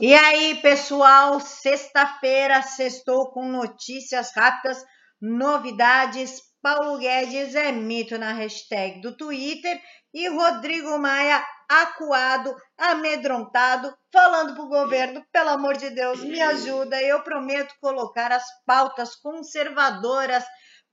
E 0.00 0.12
aí, 0.12 0.56
pessoal, 0.56 1.38
sexta-feira, 1.38 2.62
sextou 2.62 3.30
com 3.30 3.46
notícias 3.46 4.32
rápidas, 4.34 4.84
novidades. 5.20 6.42
Paulo 6.60 6.98
Guedes 6.98 7.54
é 7.54 7.70
mito 7.70 8.18
na 8.18 8.32
hashtag 8.32 9.00
do 9.00 9.16
Twitter 9.16 9.80
e 10.12 10.28
Rodrigo 10.28 10.98
Maia 10.98 11.44
acuado, 11.68 12.56
amedrontado, 12.76 13.94
falando 14.12 14.54
para 14.54 14.64
o 14.64 14.68
governo, 14.68 15.24
pelo 15.30 15.50
amor 15.50 15.76
de 15.76 15.90
Deus, 15.90 16.24
me 16.24 16.40
ajuda, 16.40 17.00
eu 17.00 17.22
prometo 17.22 17.74
colocar 17.80 18.32
as 18.32 18.44
pautas 18.66 19.14
conservadoras 19.14 20.44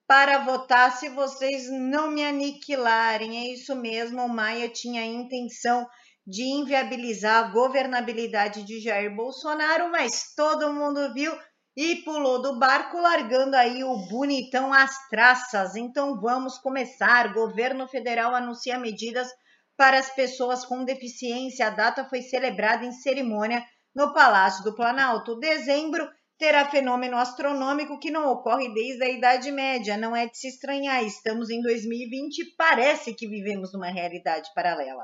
para 0.08 0.40
votar 0.40 0.92
se 0.92 1.10
vocês 1.10 1.72
não 1.72 2.12
me 2.12 2.24
aniquilarem. 2.24 3.38
É 3.38 3.54
isso 3.54 3.76
mesmo, 3.76 4.24
o 4.24 4.30
Maia 4.30 4.70
tinha 4.70 5.02
a 5.02 5.06
intenção 5.06 5.88
de 6.32 6.44
inviabilizar 6.44 7.44
a 7.44 7.48
governabilidade 7.50 8.64
de 8.64 8.80
Jair 8.80 9.14
Bolsonaro, 9.14 9.92
mas 9.92 10.34
todo 10.34 10.72
mundo 10.72 11.14
viu 11.14 11.38
e 11.76 11.98
pulou 12.04 12.42
do 12.42 12.58
barco, 12.58 12.98
largando 12.98 13.58
aí 13.58 13.84
o 13.84 13.98
bonitão 14.08 14.74
às 14.74 15.10
traças. 15.10 15.76
Então 15.76 16.22
vamos 16.22 16.58
começar. 16.58 17.34
Governo 17.34 17.86
federal 17.86 18.34
anuncia 18.34 18.80
medidas 18.80 19.28
para 19.76 20.00
as 20.00 20.10
pessoas 20.16 20.64
com 20.64 20.86
deficiência. 20.86 21.68
A 21.68 21.70
data 21.70 22.06
foi 22.06 22.22
celebrada 22.22 22.86
em 22.86 22.94
cerimônia 22.94 23.62
no 23.94 24.14
Palácio 24.14 24.64
do 24.64 24.74
Planalto. 24.74 25.38
Dezembro 25.38 26.10
terá 26.38 26.64
fenômeno 26.64 27.18
astronômico 27.18 28.00
que 28.00 28.10
não 28.10 28.32
ocorre 28.32 28.74
desde 28.74 29.04
a 29.04 29.10
Idade 29.10 29.52
Média. 29.52 29.98
Não 29.98 30.16
é 30.16 30.28
de 30.28 30.38
se 30.38 30.48
estranhar. 30.48 31.04
Estamos 31.04 31.50
em 31.50 31.62
2020 31.62 32.40
e 32.40 32.56
parece 32.56 33.14
que 33.14 33.28
vivemos 33.28 33.74
numa 33.74 33.92
realidade 33.92 34.50
paralela 34.56 35.04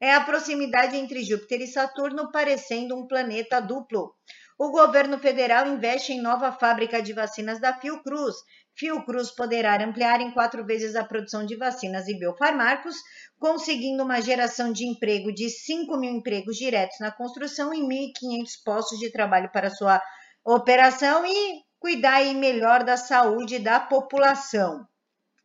é 0.00 0.12
a 0.12 0.20
proximidade 0.20 0.96
entre 0.96 1.24
Júpiter 1.24 1.60
e 1.62 1.66
Saturno, 1.66 2.30
parecendo 2.30 2.96
um 2.96 3.06
planeta 3.06 3.60
duplo. 3.60 4.14
O 4.58 4.70
governo 4.70 5.18
federal 5.18 5.66
investe 5.66 6.12
em 6.12 6.20
nova 6.20 6.50
fábrica 6.52 7.02
de 7.02 7.12
vacinas 7.12 7.60
da 7.60 7.78
Fiocruz. 7.78 8.34
Fiocruz 8.74 9.30
poderá 9.30 9.82
ampliar 9.82 10.20
em 10.20 10.32
quatro 10.32 10.64
vezes 10.64 10.96
a 10.96 11.04
produção 11.04 11.44
de 11.44 11.56
vacinas 11.56 12.08
e 12.08 12.18
biofarmacos, 12.18 12.94
conseguindo 13.38 14.02
uma 14.02 14.20
geração 14.20 14.72
de 14.72 14.86
emprego 14.86 15.32
de 15.32 15.48
5 15.48 15.96
mil 15.96 16.10
empregos 16.10 16.56
diretos 16.56 16.98
na 17.00 17.10
construção 17.10 17.72
e 17.72 17.80
1.500 17.80 18.50
postos 18.64 18.98
de 18.98 19.10
trabalho 19.10 19.50
para 19.50 19.70
sua 19.70 20.00
operação 20.44 21.24
e 21.26 21.62
cuidar 21.78 22.22
melhor 22.34 22.84
da 22.84 22.96
saúde 22.96 23.58
da 23.58 23.80
população. 23.80 24.86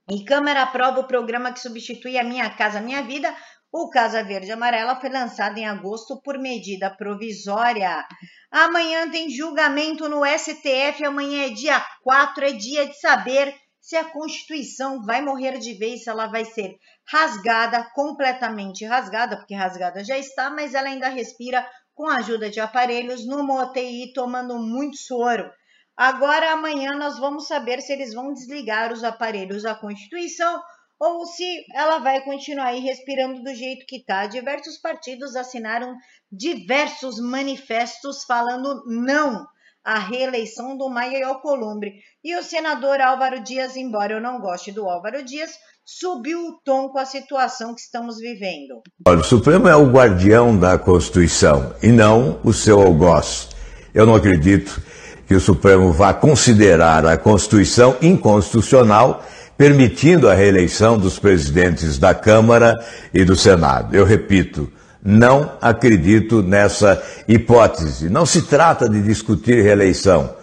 E 0.09 0.26
Câmara 0.26 0.64
aprova 0.64 1.00
o 1.00 1.08
programa 1.08 1.54
que 1.54 1.59
substitui 1.59 2.17
a 2.17 2.23
Minha 2.23 2.50
Casa 2.56 2.81
Minha 2.81 3.02
Vida, 3.02 3.33
o 3.72 3.89
Casa 3.89 4.22
Verde 4.22 4.52
Amarela 4.52 5.00
foi 5.00 5.09
lançado 5.09 5.58
em 5.58 5.66
agosto 5.66 6.22
por 6.22 6.38
medida 6.38 6.89
provisória. 6.89 8.05
Amanhã 8.52 9.09
tem 9.09 9.30
julgamento 9.30 10.09
no 10.09 10.25
STF. 10.25 11.05
Amanhã 11.05 11.45
é 11.45 11.50
dia 11.50 11.81
4, 12.03 12.45
é 12.45 12.52
dia 12.52 12.86
de 12.86 12.99
saber 12.99 13.55
se 13.80 13.95
a 13.95 14.03
Constituição 14.03 15.02
vai 15.03 15.22
morrer 15.22 15.58
de 15.58 15.73
vez, 15.73 16.03
se 16.03 16.09
ela 16.09 16.27
vai 16.27 16.44
ser 16.44 16.75
rasgada, 17.08 17.89
completamente 17.95 18.86
rasgada, 18.86 19.38
porque 19.38 19.55
rasgada 19.55 20.03
já 20.03 20.17
está, 20.17 20.49
mas 20.49 20.73
ela 20.73 20.89
ainda 20.89 21.08
respira 21.08 21.66
com 21.95 22.08
a 22.08 22.17
ajuda 22.17 22.49
de 22.49 22.59
aparelhos 22.59 23.25
numa 23.25 23.64
UTI 23.64 24.11
tomando 24.14 24.58
muito 24.59 24.97
soro. 24.97 25.49
Agora, 25.95 26.52
amanhã, 26.52 26.94
nós 26.95 27.17
vamos 27.19 27.47
saber 27.47 27.81
se 27.81 27.94
eles 27.94 28.14
vão 28.14 28.33
desligar 28.33 28.92
os 28.92 29.03
aparelhos 29.03 29.64
da 29.64 29.75
Constituição 29.75 30.61
ou 31.02 31.26
se 31.26 31.66
ela 31.74 31.98
vai 31.98 32.22
continuar 32.24 32.68
aí 32.68 32.80
respirando 32.80 33.42
do 33.42 33.56
jeito 33.56 33.88
que 33.88 33.96
está. 33.96 34.28
Diversos 34.28 34.78
partidos 34.78 35.36
assinaram 35.36 35.96
diversos 36.32 37.20
manifestos 37.20 38.24
falando 38.24 38.84
não 38.86 39.44
à 39.84 39.98
reeleição 39.98 40.78
do 40.78 40.88
Maia 40.88 41.26
Alcolumbre. 41.26 41.94
E 42.24 42.36
o 42.36 42.44
senador 42.44 43.02
Álvaro 43.02 43.42
Dias, 43.42 43.76
embora 43.76 44.14
eu 44.14 44.22
não 44.22 44.40
goste 44.40 44.72
do 44.72 44.88
Álvaro 44.88 45.26
Dias, 45.26 45.50
subiu 45.84 46.40
o 46.40 46.60
tom 46.64 46.90
com 46.90 47.00
a 47.00 47.06
situação 47.06 47.73
que 47.73 47.82
estamos 47.82 48.20
vivendo. 48.20 48.84
Olha, 49.08 49.22
o 49.22 49.23
Supremo 49.23 49.67
é 49.67 49.76
o 49.76 49.90
guardião 49.90 50.56
da 50.56 50.78
Constituição 50.78 51.73
e 51.82 51.88
não 51.88 52.40
o 52.44 52.54
seu 52.54 52.80
algoz. 52.80 53.50
Eu 53.92 54.06
não 54.06 54.14
acredito 54.14 54.80
que 55.26 55.34
o 55.34 55.42
Supremo 55.42 55.92
vá 55.92 56.14
considerar 56.14 57.08
a 57.08 57.17
Constituição 57.17 57.98
inconstitucional 58.04 59.26
permitindo 59.61 60.27
a 60.27 60.33
reeleição 60.33 60.98
dos 60.98 61.20
presidentes 61.20 61.99
da 61.99 62.16
Câmara 62.16 62.83
e 63.14 63.23
do 63.23 63.36
Senado. 63.36 63.95
Eu 63.95 64.04
repito, 64.04 64.67
não 65.05 65.52
acredito 65.61 66.42
nessa 66.42 66.99
hipótese. 67.27 68.10
Não 68.10 68.26
se 68.26 68.42
trata 68.42 68.89
de 68.89 68.99
discutir 69.04 69.61
reeleição, 69.61 70.33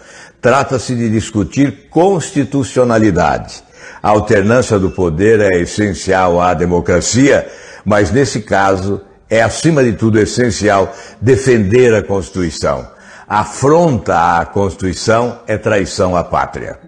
trata-se 0.40 0.94
de 0.94 1.10
discutir 1.10 1.88
constitucionalidade. 1.90 3.60
A 4.00 4.10
alternância 4.10 4.78
do 4.78 4.92
poder 4.92 5.40
é 5.40 5.62
essencial 5.62 6.40
à 6.40 6.54
democracia, 6.54 7.44
mas 7.84 8.12
nesse 8.12 8.42
caso 8.42 9.00
é, 9.28 9.42
acima 9.42 9.82
de 9.82 9.94
tudo, 9.94 10.20
essencial 10.20 10.94
defender 11.20 11.92
a 11.92 12.04
Constituição. 12.04 12.88
Afronta 13.26 14.38
à 14.38 14.46
Constituição 14.46 15.40
é 15.48 15.58
traição 15.58 16.14
à 16.14 16.22
pátria. 16.22 16.87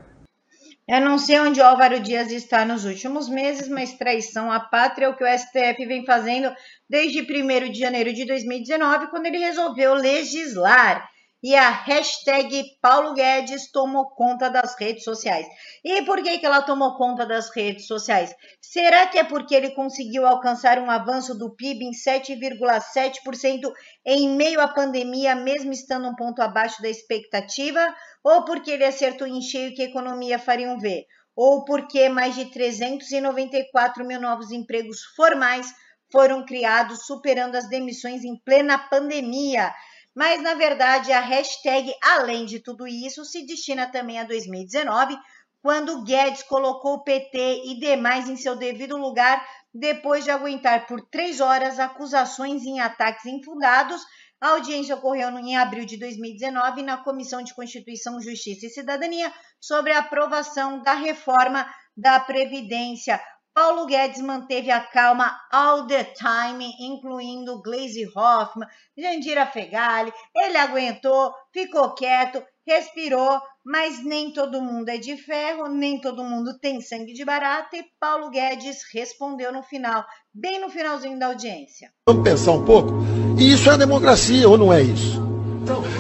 Eu 0.93 1.01
não 1.01 1.19
sei 1.19 1.39
onde 1.39 1.61
Álvaro 1.61 2.01
Dias 2.01 2.33
está 2.33 2.65
nos 2.65 2.85
últimos 2.85 3.29
meses, 3.29 3.69
mas 3.69 3.93
traição 3.93 4.51
à 4.51 4.59
pátria 4.59 5.07
é 5.07 5.09
o 5.09 5.17
que 5.17 5.23
o 5.23 5.39
STF 5.39 5.87
vem 5.87 6.05
fazendo 6.05 6.53
desde 6.89 7.21
1 7.21 7.71
de 7.71 7.79
janeiro 7.79 8.13
de 8.13 8.25
2019, 8.25 9.07
quando 9.07 9.27
ele 9.27 9.39
resolveu 9.39 9.95
legislar 9.95 11.09
e 11.43 11.55
a 11.55 11.71
hashtag 11.71 12.65
Paulo 12.83 13.15
Guedes 13.15 13.71
tomou 13.73 14.11
conta 14.11 14.51
das 14.51 14.79
redes 14.79 15.05
sociais. 15.05 15.47
E 15.83 16.03
por 16.03 16.23
que, 16.23 16.39
que 16.39 16.45
ela 16.45 16.63
tomou 16.63 16.97
conta 16.97 17.25
das 17.25 17.49
redes 17.51 17.87
sociais? 17.87 18.35
Será 18.61 19.07
que 19.07 19.19
é 19.19 19.25
porque 19.25 19.55
ele 19.55 19.71
conseguiu 19.71 20.27
alcançar 20.27 20.79
um 20.79 20.91
avanço 20.91 21.37
do 21.37 21.55
PIB 21.55 21.87
em 21.87 21.93
7,7% 21.93 23.73
em 24.05 24.29
meio 24.37 24.61
à 24.61 24.69
pandemia, 24.69 25.35
mesmo 25.35 25.73
estando 25.73 26.09
um 26.09 26.15
ponto 26.15 26.43
abaixo 26.43 26.83
da 26.83 26.89
expectativa? 26.89 27.95
Ou 28.23 28.45
porque 28.45 28.71
ele 28.71 28.85
acertou 28.85 29.27
em 29.27 29.41
cheio 29.41 29.75
que 29.75 29.83
a 29.83 29.87
economia 29.87 30.39
faria 30.39 30.71
um 30.71 30.79
V? 30.79 31.07
Ou 31.35 31.65
porque 31.65 32.09
mais 32.11 32.35
de 32.35 32.51
394 32.51 34.05
mil 34.05 34.21
novos 34.21 34.51
empregos 34.51 35.01
formais 35.17 35.73
foram 36.13 36.45
criados, 36.45 37.07
superando 37.07 37.55
as 37.55 37.69
demissões 37.69 38.25
em 38.25 38.37
plena 38.45 38.77
pandemia? 38.77 39.73
Mas, 40.15 40.43
na 40.43 40.55
verdade, 40.55 41.13
a 41.13 41.21
hashtag, 41.21 41.95
além 42.03 42.45
de 42.45 42.59
tudo 42.59 42.87
isso, 42.87 43.25
se 43.25 43.47
destina 43.47 43.91
também 43.91 44.19
a 44.19 44.25
2019, 44.25 45.17
quando 45.63 46.03
Guedes 46.03 46.43
colocou 46.43 46.95
o 46.95 47.05
PT 47.05 47.63
e 47.67 47.79
demais 47.79 48.29
em 48.29 48.37
seu 48.37 48.57
devido 48.57 48.97
lugar, 48.97 49.47
depois 49.73 50.25
de 50.25 50.31
aguentar 50.31 50.87
por 50.87 51.01
três 51.03 51.41
horas 51.41 51.79
acusações 51.79 52.65
em 52.65 52.81
ataques 52.81 53.27
infundados. 53.27 54.03
A 54.41 54.49
audiência 54.51 54.97
ocorreu 54.97 55.29
em 55.39 55.57
abril 55.57 55.85
de 55.85 55.99
2019 55.99 56.83
na 56.83 56.97
Comissão 56.97 57.43
de 57.43 57.55
Constituição, 57.55 58.21
Justiça 58.21 58.67
e 58.67 58.71
Cidadania 58.71 59.33
sobre 59.61 59.93
a 59.93 59.99
aprovação 59.99 60.83
da 60.83 60.95
reforma 60.95 61.71
da 61.95 62.19
Previdência. 62.19 63.21
Paulo 63.55 63.87
Guedes 63.87 64.21
manteve 64.23 64.71
a 64.71 64.81
calma 64.81 65.37
all 65.53 65.87
the 65.87 66.05
time, 66.05 66.73
incluindo 66.81 67.61
Glaze 67.63 68.07
Hoffman, 68.15 68.69
Jandira 68.97 69.47
Fegali. 69.47 70.13
Ele 70.37 70.57
aguentou, 70.57 71.33
ficou 71.53 71.95
quieto, 71.95 72.43
respirou, 72.67 73.41
mas 73.65 74.05
nem 74.05 74.33
todo 74.33 74.63
mundo 74.63 74.89
é 74.89 74.99
de 74.99 75.17
ferro, 75.17 75.69
nem 75.69 76.01
todo 76.01 76.25
mundo 76.25 76.59
tem 76.59 76.81
sangue 76.81 77.13
de 77.13 77.25
barata. 77.25 77.77
E 77.77 77.85
Paulo 77.99 78.31
Guedes 78.31 78.79
respondeu 78.93 79.53
no 79.53 79.63
final, 79.63 80.05
bem 80.33 80.61
no 80.61 80.71
finalzinho 80.71 81.19
da 81.19 81.27
audiência. 81.27 81.93
Vamos 82.07 82.23
pensar 82.23 82.53
um 82.53 82.65
pouco? 82.65 82.93
E 83.39 83.53
isso 83.53 83.71
é 83.71 83.77
democracia, 83.77 84.49
ou 84.49 84.57
não 84.57 84.73
é 84.73 84.81
isso? 84.81 85.30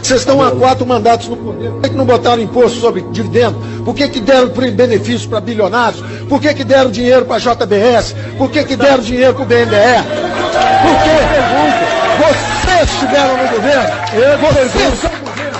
Vocês 0.03 0.21
estão 0.21 0.43
há 0.43 0.51
quatro 0.51 0.87
mandatos 0.87 1.29
no 1.29 1.37
poder. 1.37 1.71
Por 1.71 1.83
que, 1.83 1.91
que 1.91 1.97
não 1.97 2.05
botaram 2.05 2.43
imposto 2.43 2.81
sobre 2.81 3.03
dividendo? 3.11 3.59
Por 3.85 3.95
que, 3.95 4.09
que 4.09 4.21
deram 4.21 4.49
benefícios 4.49 5.27
para 5.27 5.41
bilionários? 5.41 6.03
Por 6.29 6.41
que, 6.41 6.53
que 6.55 6.65
deram 6.65 6.91
dinheiro 6.91 7.25
para 7.25 7.37
a 7.37 7.39
JBS? 7.39 8.15
Por 8.37 8.51
que, 8.51 8.65
que 8.65 8.77
deram 8.77 9.03
dinheiro 9.03 9.35
para 9.35 9.43
o 9.43 9.47
BNDE? 9.47 10.03
Por 10.83 10.97
quê? 11.03 11.21
Vocês 12.21 12.91
estiveram 12.93 13.37
no 13.37 13.49
governo. 13.49 13.91
Vocês 14.41 14.99
são 15.01 15.11
governo. 15.11 15.59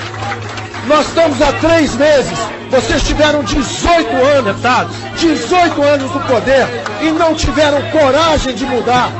Nós 0.87 1.07
estamos 1.07 1.43
há 1.43 1.53
três 1.55 1.95
meses. 1.97 2.39
Vocês 2.71 3.03
tiveram 3.03 3.43
18 3.43 4.17
anos, 4.17 4.45
deputados, 4.45 4.97
18 5.19 5.83
anos 5.83 6.15
no 6.15 6.21
poder 6.21 6.69
e 7.03 7.11
não 7.11 7.35
tiveram 7.35 7.83
coragem 7.91 8.55
de 8.55 8.65
mudar. 8.65 9.11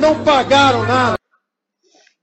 Não 0.00 0.14
pagaram 0.16 0.86
nada. 0.86 1.18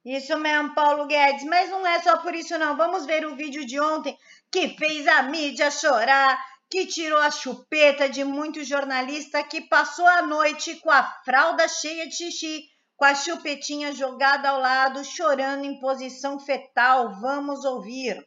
Isso 0.05 0.37
mesmo, 0.37 0.75
Paulo 0.75 1.07
Guedes. 1.07 1.43
Mas 1.45 1.69
não 1.69 1.85
é 1.85 1.99
só 2.03 2.17
por 2.17 2.35
isso, 2.35 2.55
não. 2.59 2.77
Vamos 2.77 3.07
ver 3.07 3.25
o 3.25 3.35
vídeo 3.35 3.65
de 3.65 3.79
ontem 3.79 4.15
que 4.51 4.69
fez 4.77 5.07
a 5.07 5.23
mídia 5.23 5.71
chorar, 5.71 6.37
que 6.69 6.85
tirou 6.85 7.17
a 7.17 7.31
chupeta 7.31 8.07
de 8.07 8.23
muitos 8.23 8.67
jornalistas 8.67 9.43
que 9.49 9.61
passou 9.61 10.05
a 10.05 10.21
noite 10.21 10.75
com 10.75 10.91
a 10.91 11.03
fralda 11.25 11.67
cheia 11.67 12.07
de 12.07 12.15
xixi, 12.15 12.65
com 12.95 13.05
a 13.05 13.15
chupetinha 13.15 13.93
jogada 13.93 14.49
ao 14.49 14.61
lado, 14.61 15.03
chorando 15.03 15.65
em 15.65 15.79
posição 15.79 16.39
fetal. 16.39 17.19
Vamos 17.19 17.65
ouvir. 17.65 18.23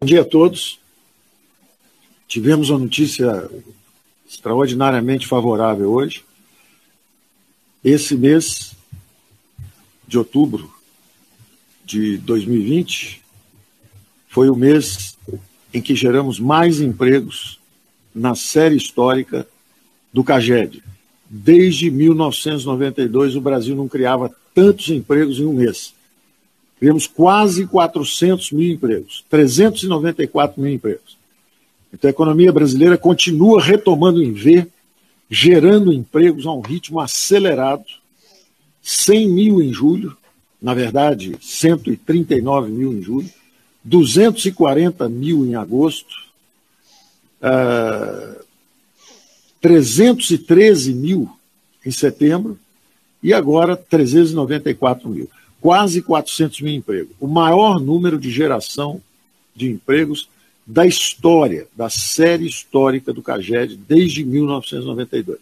Bom 0.00 0.06
dia 0.06 0.20
a 0.20 0.24
todos. 0.24 0.78
Tivemos 2.28 2.70
uma 2.70 2.78
notícia 2.78 3.50
extraordinariamente 4.26 5.26
favorável 5.26 5.90
hoje. 5.90 6.24
Esse 7.84 8.14
mês 8.14 8.74
de 10.12 10.18
outubro 10.18 10.70
de 11.86 12.18
2020 12.18 13.22
foi 14.28 14.50
o 14.50 14.54
mês 14.54 15.16
em 15.72 15.80
que 15.80 15.94
geramos 15.94 16.38
mais 16.38 16.82
empregos 16.82 17.58
na 18.14 18.34
série 18.34 18.76
histórica 18.76 19.48
do 20.12 20.22
CAGED. 20.22 20.84
Desde 21.30 21.90
1992, 21.90 23.36
o 23.36 23.40
Brasil 23.40 23.74
não 23.74 23.88
criava 23.88 24.30
tantos 24.54 24.90
empregos 24.90 25.38
em 25.38 25.46
um 25.46 25.54
mês. 25.54 25.94
Criamos 26.78 27.06
quase 27.06 27.66
400 27.66 28.52
mil 28.52 28.70
empregos, 28.70 29.24
394 29.30 30.60
mil 30.60 30.74
empregos. 30.74 31.16
Então, 31.90 32.08
a 32.08 32.10
economia 32.10 32.52
brasileira 32.52 32.98
continua 32.98 33.62
retomando 33.62 34.22
em 34.22 34.32
V, 34.32 34.66
gerando 35.30 35.90
empregos 35.90 36.44
a 36.44 36.52
um 36.52 36.60
ritmo 36.60 37.00
acelerado, 37.00 38.01
100 38.82 39.28
mil 39.28 39.62
em 39.62 39.72
julho, 39.72 40.16
na 40.60 40.74
verdade, 40.74 41.36
139 41.40 42.70
mil 42.70 42.92
em 42.92 43.02
julho, 43.02 43.30
240 43.84 45.08
mil 45.08 45.46
em 45.46 45.54
agosto, 45.54 46.14
uh, 47.40 48.42
313 49.60 50.92
mil 50.92 51.30
em 51.84 51.90
setembro 51.90 52.58
e 53.22 53.32
agora 53.32 53.76
394 53.76 55.08
mil. 55.08 55.30
Quase 55.60 56.02
400 56.02 56.60
mil 56.60 56.74
empregos. 56.74 57.14
O 57.20 57.28
maior 57.28 57.78
número 57.78 58.18
de 58.18 58.30
geração 58.30 59.00
de 59.54 59.70
empregos 59.70 60.28
da 60.66 60.86
história, 60.86 61.66
da 61.76 61.88
série 61.88 62.46
histórica 62.46 63.12
do 63.12 63.22
CAGED 63.22 63.76
desde 63.76 64.24
1992. 64.24 65.38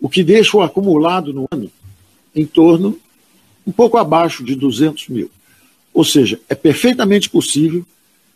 O 0.00 0.08
que 0.08 0.22
deixa 0.22 0.56
o 0.56 0.62
acumulado 0.62 1.32
no 1.32 1.46
ano 1.50 1.70
em 2.34 2.44
torno, 2.46 2.98
um 3.66 3.72
pouco 3.72 3.96
abaixo 3.96 4.44
de 4.44 4.54
200 4.54 5.08
mil. 5.08 5.30
Ou 5.92 6.04
seja, 6.04 6.40
é 6.48 6.54
perfeitamente 6.54 7.30
possível 7.30 7.86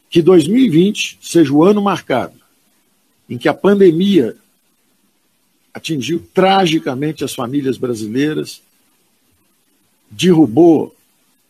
que 0.09 0.23
2020 0.23 1.19
seja 1.21 1.53
o 1.53 1.65
ano 1.65 1.83
marcado 1.83 2.39
em 3.29 3.37
que 3.37 3.49
a 3.49 3.55
pandemia 3.55 4.37
atingiu 5.75 6.27
tragicamente 6.33 7.25
as 7.25 7.35
famílias 7.35 7.77
brasileiras, 7.77 8.62
derrubou 10.11 10.95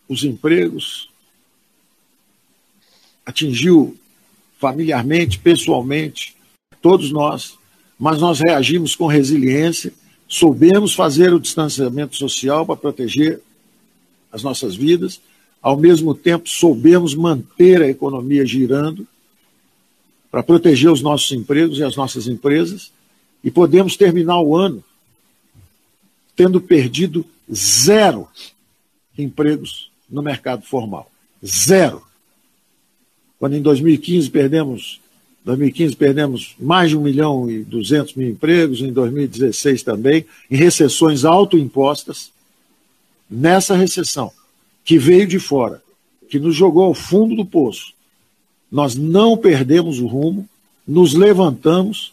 os 0.09 0.25
empregos, 0.25 1.09
atingiu 3.25 3.97
familiarmente, 4.59 5.39
pessoalmente, 5.39 6.35
todos 6.83 7.13
nós, 7.13 7.57
mas 7.99 8.21
nós 8.21 8.41
reagimos 8.41 8.97
com 8.97 9.07
resiliência, 9.07 9.93
soubemos 10.29 10.95
fazer 10.95 11.33
o 11.33 11.41
distanciamento 11.41 12.15
social 12.15 12.67
para 12.67 12.77
proteger 12.77 13.41
as 14.31 14.43
nossas 14.43 14.77
vidas, 14.77 15.21
ao 15.63 15.77
mesmo 15.77 16.15
tempo 16.15 16.49
soubemos 16.49 17.15
manter 17.15 17.83
a 17.83 17.89
economia 17.89 18.45
girando 18.45 19.07
para 20.31 20.43
proteger 20.43 20.91
os 20.91 21.01
nossos 21.01 21.33
empregos 21.33 21.79
e 21.79 21.83
as 21.83 21.97
nossas 21.97 22.29
empresas 22.29 22.93
e 23.43 23.51
podemos 23.51 23.97
terminar 23.97 24.41
o 24.41 24.55
ano 24.55 24.85
tendo 26.37 26.61
perdido 26.61 27.25
zero 27.53 28.29
empregos 29.17 29.91
no 30.09 30.23
mercado 30.23 30.63
formal. 30.63 31.11
Zero. 31.45 32.03
Quando 33.39 33.57
em 33.57 33.63
2015 33.63 34.31
perdemos 34.31 35.01
2015 35.45 35.97
perdemos 35.97 36.55
mais 36.59 36.91
de 36.91 36.97
1 36.97 37.01
milhão 37.01 37.51
e 37.51 37.65
200 37.65 38.15
mil 38.15 38.29
empregos, 38.29 38.81
em 38.81 38.93
2016 38.93 39.83
também, 39.83 40.27
em 40.51 40.57
recessões 40.57 41.25
autoimpostas. 41.25 42.31
Nessa 43.31 43.75
recessão, 43.75 44.33
que 44.85 44.99
veio 44.99 45.27
de 45.27 45.39
fora, 45.39 45.83
que 46.31 46.39
nos 46.39 46.55
jogou 46.55 46.85
ao 46.85 46.95
fundo 46.95 47.37
do 47.37 47.45
poço, 47.45 47.93
nós 48.71 48.95
não 48.95 49.37
perdemos 49.37 49.99
o 50.01 50.07
rumo, 50.07 50.49
nos 50.87 51.15
levantamos 51.15 52.13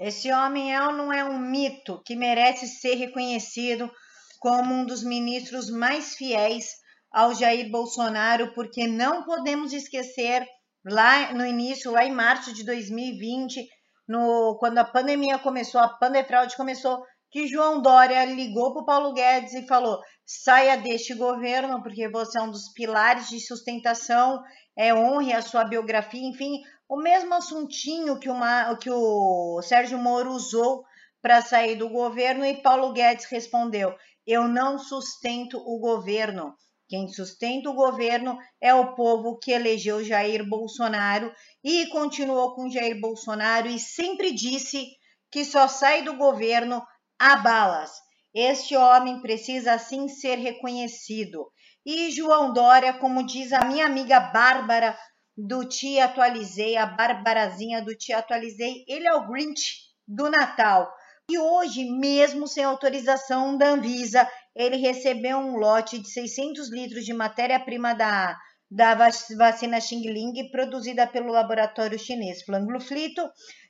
esse 0.00 0.32
homem 0.32 0.72
é 0.72 0.80
ou 0.80 0.92
não 0.92 1.12
é 1.12 1.24
um 1.24 1.40
mito 1.40 2.00
que 2.04 2.14
merece 2.14 2.68
ser 2.68 2.94
reconhecido 2.94 3.90
como 4.38 4.72
um 4.72 4.86
dos 4.86 5.02
ministros 5.02 5.68
mais 5.68 6.14
fiéis 6.14 6.76
ao 7.10 7.34
Jair 7.34 7.68
Bolsonaro, 7.68 8.52
porque 8.54 8.86
não 8.86 9.24
podemos 9.24 9.72
esquecer 9.72 10.46
lá 10.84 11.32
no 11.32 11.44
início, 11.44 11.92
lá 11.92 12.04
em 12.04 12.12
março 12.12 12.52
de 12.52 12.64
2020, 12.64 13.66
no, 14.08 14.56
quando 14.58 14.78
a 14.78 14.84
pandemia 14.84 15.38
começou, 15.38 15.80
a 15.80 15.88
pandefraude 15.88 16.56
começou, 16.56 17.02
que 17.30 17.46
João 17.46 17.82
Dória 17.82 18.24
ligou 18.24 18.72
para 18.72 18.82
o 18.82 18.86
Paulo 18.86 19.12
Guedes 19.12 19.52
e 19.52 19.66
falou: 19.66 20.00
saia 20.24 20.76
deste 20.76 21.14
governo, 21.14 21.82
porque 21.82 22.08
você 22.08 22.38
é 22.38 22.42
um 22.42 22.50
dos 22.50 22.72
pilares 22.72 23.28
de 23.28 23.40
sustentação, 23.40 24.42
é, 24.76 24.94
honre 24.94 25.32
a 25.32 25.42
sua 25.42 25.64
biografia, 25.64 26.26
enfim, 26.26 26.60
o 26.88 26.96
mesmo 26.96 27.34
assuntinho 27.34 28.18
que, 28.18 28.30
uma, 28.30 28.74
que 28.76 28.90
o 28.90 29.60
Sérgio 29.62 29.98
Moro 29.98 30.30
usou 30.32 30.84
para 31.20 31.42
sair 31.42 31.76
do 31.76 31.88
governo 31.88 32.44
e 32.44 32.62
Paulo 32.62 32.92
Guedes 32.92 33.26
respondeu: 33.26 33.94
Eu 34.26 34.48
não 34.48 34.78
sustento 34.78 35.58
o 35.58 35.78
governo. 35.78 36.54
Quem 36.88 37.06
sustenta 37.06 37.68
o 37.68 37.74
governo 37.74 38.38
é 38.60 38.72
o 38.72 38.94
povo 38.94 39.38
que 39.38 39.52
elegeu 39.52 40.02
Jair 40.02 40.48
Bolsonaro 40.48 41.30
e 41.62 41.86
continuou 41.88 42.54
com 42.54 42.70
Jair 42.70 42.98
Bolsonaro 42.98 43.68
e 43.68 43.78
sempre 43.78 44.32
disse 44.32 44.86
que 45.30 45.44
só 45.44 45.68
sai 45.68 46.02
do 46.02 46.16
governo 46.16 46.82
a 47.18 47.36
balas. 47.36 47.90
Este 48.34 48.74
homem 48.74 49.20
precisa 49.20 49.74
assim 49.74 50.08
ser 50.08 50.36
reconhecido. 50.36 51.50
E 51.84 52.10
João 52.10 52.52
Dória, 52.54 52.94
como 52.94 53.26
diz 53.26 53.52
a 53.52 53.64
minha 53.66 53.84
amiga 53.84 54.18
Bárbara 54.18 54.98
do 55.36 55.68
Te 55.68 56.00
Atualizei, 56.00 56.76
a 56.76 56.86
Barbarazinha 56.86 57.82
do 57.82 57.94
Te 57.94 58.12
Atualizei, 58.12 58.84
ele 58.88 59.06
é 59.06 59.14
o 59.14 59.28
Grinch 59.28 59.76
do 60.06 60.30
Natal. 60.30 60.90
E 61.30 61.38
hoje, 61.38 61.84
mesmo 61.84 62.48
sem 62.48 62.64
autorização 62.64 63.58
da 63.58 63.68
Anvisa, 63.68 64.26
ele 64.58 64.76
recebeu 64.76 65.38
um 65.38 65.56
lote 65.56 66.00
de 66.00 66.08
600 66.08 66.68
litros 66.70 67.04
de 67.04 67.14
matéria-prima 67.14 67.94
da, 67.94 68.36
da 68.68 68.94
vacina 68.94 69.80
Xing 69.80 70.02
Ling, 70.10 70.50
produzida 70.50 71.06
pelo 71.06 71.32
laboratório 71.32 71.96
chinês 71.96 72.42
Flangluflito, 72.42 73.22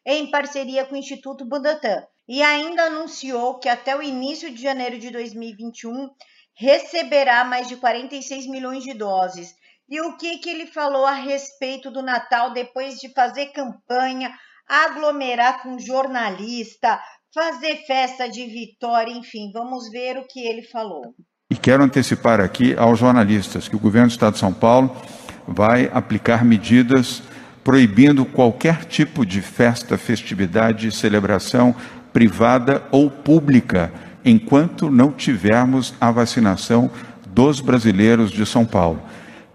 em 0.06 0.30
parceria 0.30 0.86
com 0.86 0.94
o 0.94 0.98
Instituto 0.98 1.44
Butantan. 1.44 2.06
E 2.26 2.42
ainda 2.42 2.84
anunciou 2.84 3.58
que 3.58 3.68
até 3.68 3.94
o 3.94 4.02
início 4.02 4.50
de 4.50 4.62
janeiro 4.62 4.98
de 4.98 5.10
2021 5.10 6.08
receberá 6.54 7.44
mais 7.44 7.68
de 7.68 7.76
46 7.76 8.46
milhões 8.46 8.82
de 8.82 8.94
doses 8.94 9.54
e 9.88 10.00
o 10.00 10.16
que, 10.16 10.38
que 10.38 10.50
ele 10.50 10.66
falou 10.66 11.06
a 11.06 11.12
respeito 11.12 11.90
do 11.90 12.02
Natal 12.02 12.52
depois 12.52 12.98
de 12.98 13.08
fazer 13.12 13.46
campanha, 13.46 14.34
aglomerar 14.66 15.62
com 15.62 15.78
jornalista, 15.78 17.00
fazer 17.34 17.76
festa 17.86 18.28
de 18.28 18.44
vitória, 18.46 19.12
enfim, 19.12 19.50
vamos 19.52 19.90
ver 19.90 20.16
o 20.16 20.26
que 20.26 20.40
ele 20.40 20.62
falou. 20.62 21.14
E 21.50 21.56
quero 21.56 21.82
antecipar 21.82 22.40
aqui 22.40 22.74
aos 22.76 22.98
jornalistas 22.98 23.68
que 23.68 23.76
o 23.76 23.78
governo 23.78 24.08
do 24.08 24.12
Estado 24.12 24.34
de 24.34 24.38
São 24.38 24.52
Paulo 24.52 24.94
vai 25.46 25.90
aplicar 25.92 26.44
medidas 26.44 27.22
proibindo 27.64 28.24
qualquer 28.24 28.84
tipo 28.84 29.24
de 29.24 29.40
festa, 29.40 29.98
festividade, 29.98 30.90
celebração 30.90 31.74
privada 32.12 32.82
ou 32.90 33.10
pública, 33.10 33.92
enquanto 34.24 34.90
não 34.90 35.12
tivermos 35.12 35.94
a 36.00 36.10
vacinação 36.10 36.90
dos 37.26 37.60
brasileiros 37.60 38.30
de 38.30 38.44
São 38.44 38.64
Paulo 38.64 39.02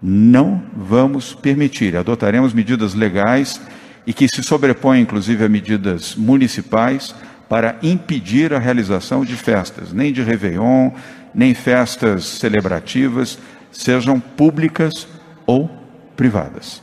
não 0.03 0.62
vamos 0.75 1.34
permitir. 1.34 1.96
Adotaremos 1.96 2.53
medidas 2.53 2.94
legais 2.94 3.62
e 4.06 4.12
que 4.12 4.27
se 4.27 4.44
sobrepõem, 4.44 5.01
inclusive, 5.01 5.46
a 5.46 5.50
medidas 5.50 6.13
municipais 6.13 7.15
para 7.53 7.77
impedir 7.83 8.51
a 8.51 8.57
realização 8.57 9.24
de 9.24 9.38
festas, 9.38 9.93
nem 9.93 10.12
de 10.12 10.24
Réveillon, 10.24 10.89
nem 11.36 11.53
festas 11.53 12.25
celebrativas, 12.25 13.38
sejam 13.72 14.19
públicas 14.19 15.07
ou 15.45 15.69
privadas. 16.17 16.81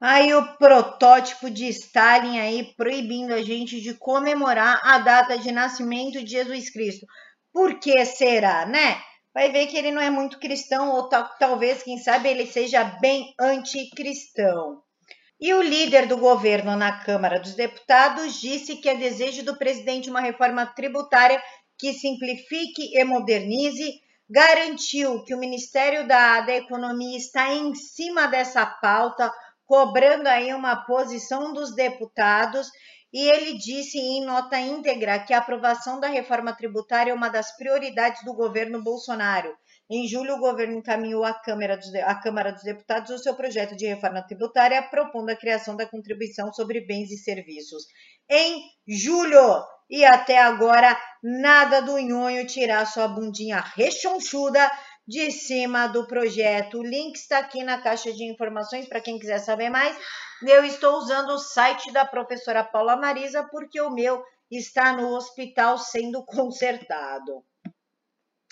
Aí 0.00 0.32
o 0.32 0.56
protótipo 0.56 1.50
de 1.50 1.68
Stalin 1.68 2.38
aí 2.38 2.72
proibindo 2.78 3.34
a 3.34 3.42
gente 3.42 3.78
de 3.78 3.92
comemorar 3.92 4.80
a 4.82 5.00
data 5.00 5.36
de 5.36 5.52
nascimento 5.52 6.24
de 6.24 6.30
Jesus 6.30 6.70
Cristo. 6.70 7.04
Por 7.52 7.78
que 7.78 8.02
será, 8.06 8.64
né? 8.64 8.96
vai 9.34 9.52
ver 9.52 9.66
que 9.66 9.76
ele 9.76 9.92
não 9.92 10.00
é 10.00 10.08
muito 10.08 10.38
cristão, 10.38 10.92
ou 10.92 11.10
tal, 11.10 11.28
talvez, 11.38 11.82
quem 11.82 11.98
sabe, 11.98 12.30
ele 12.30 12.46
seja 12.46 12.82
bem 13.02 13.34
anticristão. 13.38 14.80
E 15.38 15.52
o 15.52 15.60
líder 15.60 16.06
do 16.06 16.16
governo 16.16 16.76
na 16.76 17.04
Câmara 17.04 17.38
dos 17.38 17.54
Deputados 17.54 18.40
disse 18.40 18.76
que 18.76 18.88
é 18.88 18.94
desejo 18.94 19.44
do 19.44 19.58
presidente 19.58 20.08
uma 20.08 20.20
reforma 20.20 20.64
tributária 20.64 21.42
que 21.78 21.92
simplifique 21.92 22.96
e 22.96 23.04
modernize, 23.04 24.00
garantiu 24.28 25.22
que 25.24 25.34
o 25.34 25.38
Ministério 25.38 26.08
da, 26.08 26.40
da 26.40 26.54
Economia 26.54 27.18
está 27.18 27.52
em 27.52 27.74
cima 27.74 28.26
dessa 28.26 28.64
pauta, 28.64 29.30
cobrando 29.66 30.26
aí 30.26 30.54
uma 30.54 30.74
posição 30.86 31.52
dos 31.52 31.74
deputados, 31.74 32.68
e 33.12 33.20
ele 33.28 33.58
disse 33.58 33.98
em 33.98 34.24
nota 34.24 34.58
íntegra 34.58 35.18
que 35.18 35.34
a 35.34 35.38
aprovação 35.38 36.00
da 36.00 36.08
reforma 36.08 36.54
tributária 36.54 37.10
é 37.10 37.14
uma 37.14 37.28
das 37.28 37.54
prioridades 37.56 38.24
do 38.24 38.34
governo 38.34 38.82
Bolsonaro. 38.82 39.54
Em 39.88 40.08
julho, 40.08 40.34
o 40.34 40.40
governo 40.40 40.78
encaminhou 40.78 41.24
à 41.24 41.32
Câmara, 41.32 41.76
dos, 41.76 41.94
à 41.94 42.14
Câmara 42.16 42.52
dos 42.52 42.64
Deputados 42.64 43.10
o 43.10 43.18
seu 43.18 43.34
projeto 43.34 43.76
de 43.76 43.86
reforma 43.86 44.20
tributária, 44.20 44.82
propondo 44.82 45.30
a 45.30 45.36
criação 45.36 45.76
da 45.76 45.86
contribuição 45.86 46.52
sobre 46.52 46.80
bens 46.80 47.12
e 47.12 47.16
serviços. 47.16 47.84
Em 48.28 48.62
julho, 48.88 49.62
e 49.88 50.04
até 50.04 50.38
agora, 50.38 51.00
nada 51.22 51.80
do 51.80 51.98
nhonho 51.98 52.44
tirar 52.46 52.84
sua 52.84 53.06
bundinha 53.06 53.60
rechonchuda 53.60 54.68
de 55.06 55.30
cima 55.30 55.86
do 55.86 56.04
projeto. 56.04 56.78
O 56.78 56.82
link 56.82 57.14
está 57.14 57.38
aqui 57.38 57.62
na 57.62 57.80
caixa 57.80 58.12
de 58.12 58.24
informações 58.24 58.88
para 58.88 59.00
quem 59.00 59.20
quiser 59.20 59.38
saber 59.38 59.70
mais. 59.70 59.96
Eu 60.42 60.64
estou 60.64 60.96
usando 60.98 61.30
o 61.30 61.38
site 61.38 61.92
da 61.92 62.04
professora 62.04 62.64
Paula 62.64 62.96
Marisa 62.96 63.44
porque 63.44 63.80
o 63.80 63.90
meu 63.90 64.20
está 64.50 64.92
no 64.92 65.14
hospital 65.14 65.78
sendo 65.78 66.24
consertado. 66.24 67.44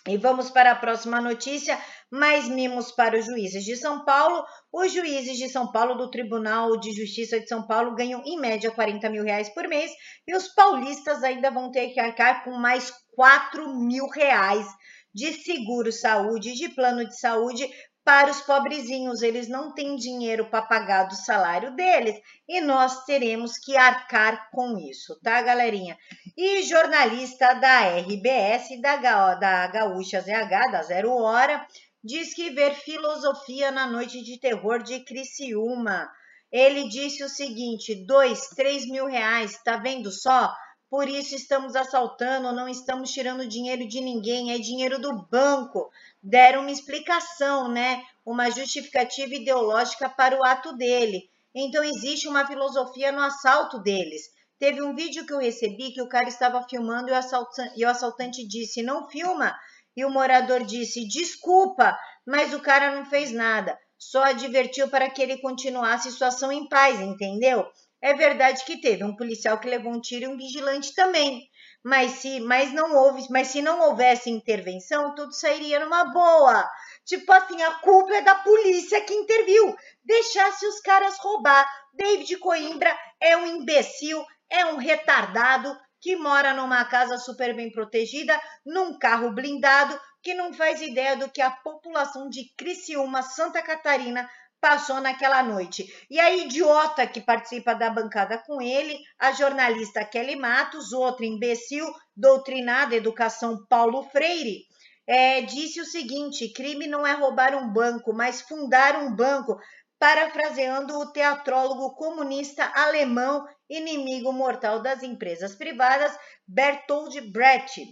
E 0.06 0.18
vamos 0.18 0.50
para 0.50 0.72
a 0.72 0.76
próxima 0.76 1.18
notícia. 1.18 1.80
Mais 2.10 2.46
mimos 2.46 2.92
para 2.92 3.18
os 3.18 3.24
juízes 3.24 3.64
de 3.64 3.74
São 3.74 4.04
Paulo. 4.04 4.44
Os 4.70 4.92
juízes 4.92 5.38
de 5.38 5.48
São 5.48 5.72
Paulo 5.72 5.94
do 5.94 6.10
Tribunal 6.10 6.78
de 6.78 6.92
Justiça 6.92 7.40
de 7.40 7.48
São 7.48 7.66
Paulo 7.66 7.94
ganham 7.94 8.22
em 8.26 8.38
média 8.38 8.70
40 8.70 9.08
mil 9.08 9.24
reais 9.24 9.48
por 9.48 9.66
mês 9.66 9.90
e 10.26 10.36
os 10.36 10.48
paulistas 10.48 11.22
ainda 11.22 11.50
vão 11.50 11.70
ter 11.70 11.88
que 11.88 12.00
arcar 12.00 12.44
com 12.44 12.52
mais 12.52 12.92
4 13.14 13.74
mil 13.74 14.06
reais 14.08 14.66
de 15.14 15.32
seguro 15.32 15.90
saúde, 15.90 16.54
de 16.54 16.68
plano 16.68 17.06
de 17.06 17.18
saúde 17.18 17.66
para 18.04 18.30
os 18.30 18.40
pobrezinhos. 18.42 19.22
Eles 19.22 19.48
não 19.48 19.72
têm 19.72 19.96
dinheiro 19.96 20.44
para 20.46 20.62
pagar 20.62 21.04
do 21.04 21.14
salário 21.14 21.74
deles 21.74 22.20
e 22.48 22.60
nós 22.60 23.04
teremos 23.04 23.58
que 23.58 23.76
arcar 23.76 24.50
com 24.50 24.78
isso, 24.78 25.18
tá, 25.22 25.40
galerinha? 25.42 25.96
E 26.36 26.62
jornalista 26.62 27.54
da 27.54 27.98
RBS, 27.98 28.80
da, 28.80 29.34
da 29.34 29.66
Gaúcha 29.68 30.20
ZH, 30.20 30.70
da 30.70 30.82
Zero 30.82 31.12
Hora, 31.12 31.66
diz 32.02 32.34
que 32.34 32.50
ver 32.50 32.74
filosofia 32.74 33.70
na 33.70 33.86
noite 33.86 34.22
de 34.22 34.38
terror 34.38 34.82
de 34.82 35.00
Criciúma. 35.00 36.10
Ele 36.52 36.88
disse 36.88 37.24
o 37.24 37.28
seguinte: 37.28 37.94
dois, 38.06 38.48
três 38.50 38.86
mil 38.86 39.06
reais, 39.06 39.60
tá 39.64 39.76
vendo 39.78 40.12
só? 40.12 40.54
Por 40.94 41.08
isso 41.08 41.34
estamos 41.34 41.74
assaltando, 41.74 42.52
não 42.52 42.68
estamos 42.68 43.10
tirando 43.10 43.48
dinheiro 43.48 43.84
de 43.84 44.00
ninguém, 44.00 44.52
é 44.52 44.58
dinheiro 44.58 45.00
do 45.00 45.26
banco 45.26 45.90
deram 46.22 46.60
uma 46.60 46.70
explicação, 46.70 47.66
né? 47.66 48.00
Uma 48.24 48.48
justificativa 48.48 49.34
ideológica 49.34 50.08
para 50.08 50.38
o 50.38 50.44
ato 50.44 50.72
dele. 50.76 51.28
Então 51.52 51.82
existe 51.82 52.28
uma 52.28 52.46
filosofia 52.46 53.10
no 53.10 53.20
assalto 53.20 53.80
deles. 53.80 54.22
Teve 54.56 54.82
um 54.82 54.94
vídeo 54.94 55.26
que 55.26 55.32
eu 55.32 55.40
recebi 55.40 55.90
que 55.90 56.00
o 56.00 56.08
cara 56.08 56.28
estava 56.28 56.62
filmando 56.62 57.08
e 57.08 57.12
o 57.12 57.16
assaltante, 57.16 57.72
e 57.76 57.84
o 57.84 57.90
assaltante 57.90 58.46
disse: 58.46 58.80
"Não 58.80 59.08
filma". 59.08 59.52
E 59.96 60.04
o 60.04 60.10
morador 60.10 60.62
disse: 60.62 61.08
"Desculpa, 61.08 61.98
mas 62.24 62.54
o 62.54 62.60
cara 62.60 62.94
não 62.94 63.04
fez 63.04 63.32
nada, 63.32 63.76
só 63.98 64.22
advertiu 64.22 64.88
para 64.88 65.10
que 65.10 65.20
ele 65.20 65.38
continuasse 65.38 66.12
sua 66.12 66.28
ação 66.28 66.52
em 66.52 66.68
paz, 66.68 67.00
entendeu?" 67.00 67.66
É 68.04 68.14
verdade 68.14 68.64
que 68.64 68.80
teve 68.80 69.02
um 69.02 69.16
policial 69.16 69.58
que 69.58 69.68
levou 69.68 69.92
um 69.92 70.00
tiro 70.00 70.24
e 70.24 70.28
um 70.28 70.36
vigilante 70.36 70.94
também 70.94 71.48
mas 71.84 72.12
se, 72.12 72.40
mas 72.40 72.72
não 72.72 72.96
houve, 72.96 73.26
mas 73.28 73.48
se 73.48 73.60
não 73.60 73.78
houvesse 73.78 74.30
intervenção, 74.30 75.14
tudo 75.14 75.34
sairia 75.34 75.78
numa 75.78 76.04
boa. 76.04 76.66
Tipo 77.04 77.30
assim, 77.30 77.62
a 77.62 77.74
culpa 77.74 78.14
é 78.14 78.22
da 78.22 78.36
polícia 78.36 79.02
que 79.02 79.12
interviu. 79.12 79.76
Deixasse 80.02 80.66
os 80.66 80.80
caras 80.80 81.18
roubar. 81.18 81.70
David 81.92 82.38
Coimbra 82.38 82.98
é 83.20 83.36
um 83.36 83.46
imbecil, 83.46 84.24
é 84.48 84.64
um 84.64 84.78
retardado 84.78 85.78
que 86.00 86.16
mora 86.16 86.54
numa 86.54 86.84
casa 86.86 87.18
super 87.18 87.54
bem 87.54 87.70
protegida, 87.70 88.40
num 88.64 88.98
carro 88.98 89.32
blindado, 89.32 89.98
que 90.22 90.32
não 90.32 90.54
faz 90.54 90.80
ideia 90.80 91.16
do 91.16 91.30
que 91.30 91.42
a 91.42 91.50
população 91.50 92.30
de 92.30 92.44
Criciúma, 92.56 93.22
Santa 93.22 93.62
Catarina, 93.62 94.28
passou 94.64 94.98
naquela 94.98 95.42
noite. 95.42 95.84
E 96.10 96.18
a 96.18 96.34
idiota 96.34 97.06
que 97.06 97.20
participa 97.20 97.74
da 97.74 97.90
bancada 97.90 98.38
com 98.38 98.62
ele, 98.62 98.98
a 99.18 99.30
jornalista 99.30 100.02
Kelly 100.02 100.36
Matos, 100.36 100.90
outra 100.90 101.26
imbecil, 101.26 101.86
doutrinada 102.16 102.94
educação 102.94 103.62
Paulo 103.68 104.04
Freire, 104.04 104.62
é, 105.06 105.42
disse 105.42 105.82
o 105.82 105.84
seguinte: 105.84 106.48
crime 106.48 106.86
não 106.86 107.06
é 107.06 107.12
roubar 107.12 107.54
um 107.54 107.70
banco, 107.70 108.14
mas 108.14 108.40
fundar 108.40 108.96
um 108.96 109.14
banco, 109.14 109.60
parafraseando 109.98 110.98
o 110.98 111.12
teatrólogo 111.12 111.94
comunista 111.94 112.64
alemão, 112.74 113.46
inimigo 113.68 114.32
mortal 114.32 114.80
das 114.80 115.02
empresas 115.02 115.54
privadas, 115.54 116.18
Bertold 116.48 117.20
Brecht. 117.30 117.82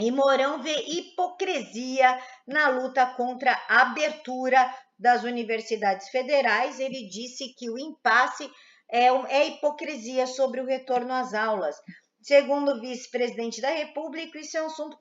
E 0.00 0.12
Mourão 0.12 0.62
vê 0.62 0.76
hipocrisia 0.86 2.20
na 2.46 2.68
luta 2.68 3.04
contra 3.16 3.52
a 3.68 3.80
abertura 3.80 4.70
das 4.98 5.22
universidades 5.22 6.08
federais, 6.08 6.80
ele 6.80 7.08
disse 7.08 7.54
que 7.54 7.70
o 7.70 7.78
impasse 7.78 8.50
é, 8.90 9.06
é 9.06 9.46
hipocrisia 9.46 10.26
sobre 10.26 10.60
o 10.60 10.66
retorno 10.66 11.12
às 11.12 11.34
aulas. 11.34 11.76
Segundo 12.20 12.72
o 12.72 12.80
vice-presidente 12.80 13.60
da 13.60 13.70
República, 13.70 14.38
isso 14.38 14.56
é 14.56 14.62
um 14.62 14.66
assunto 14.66 14.98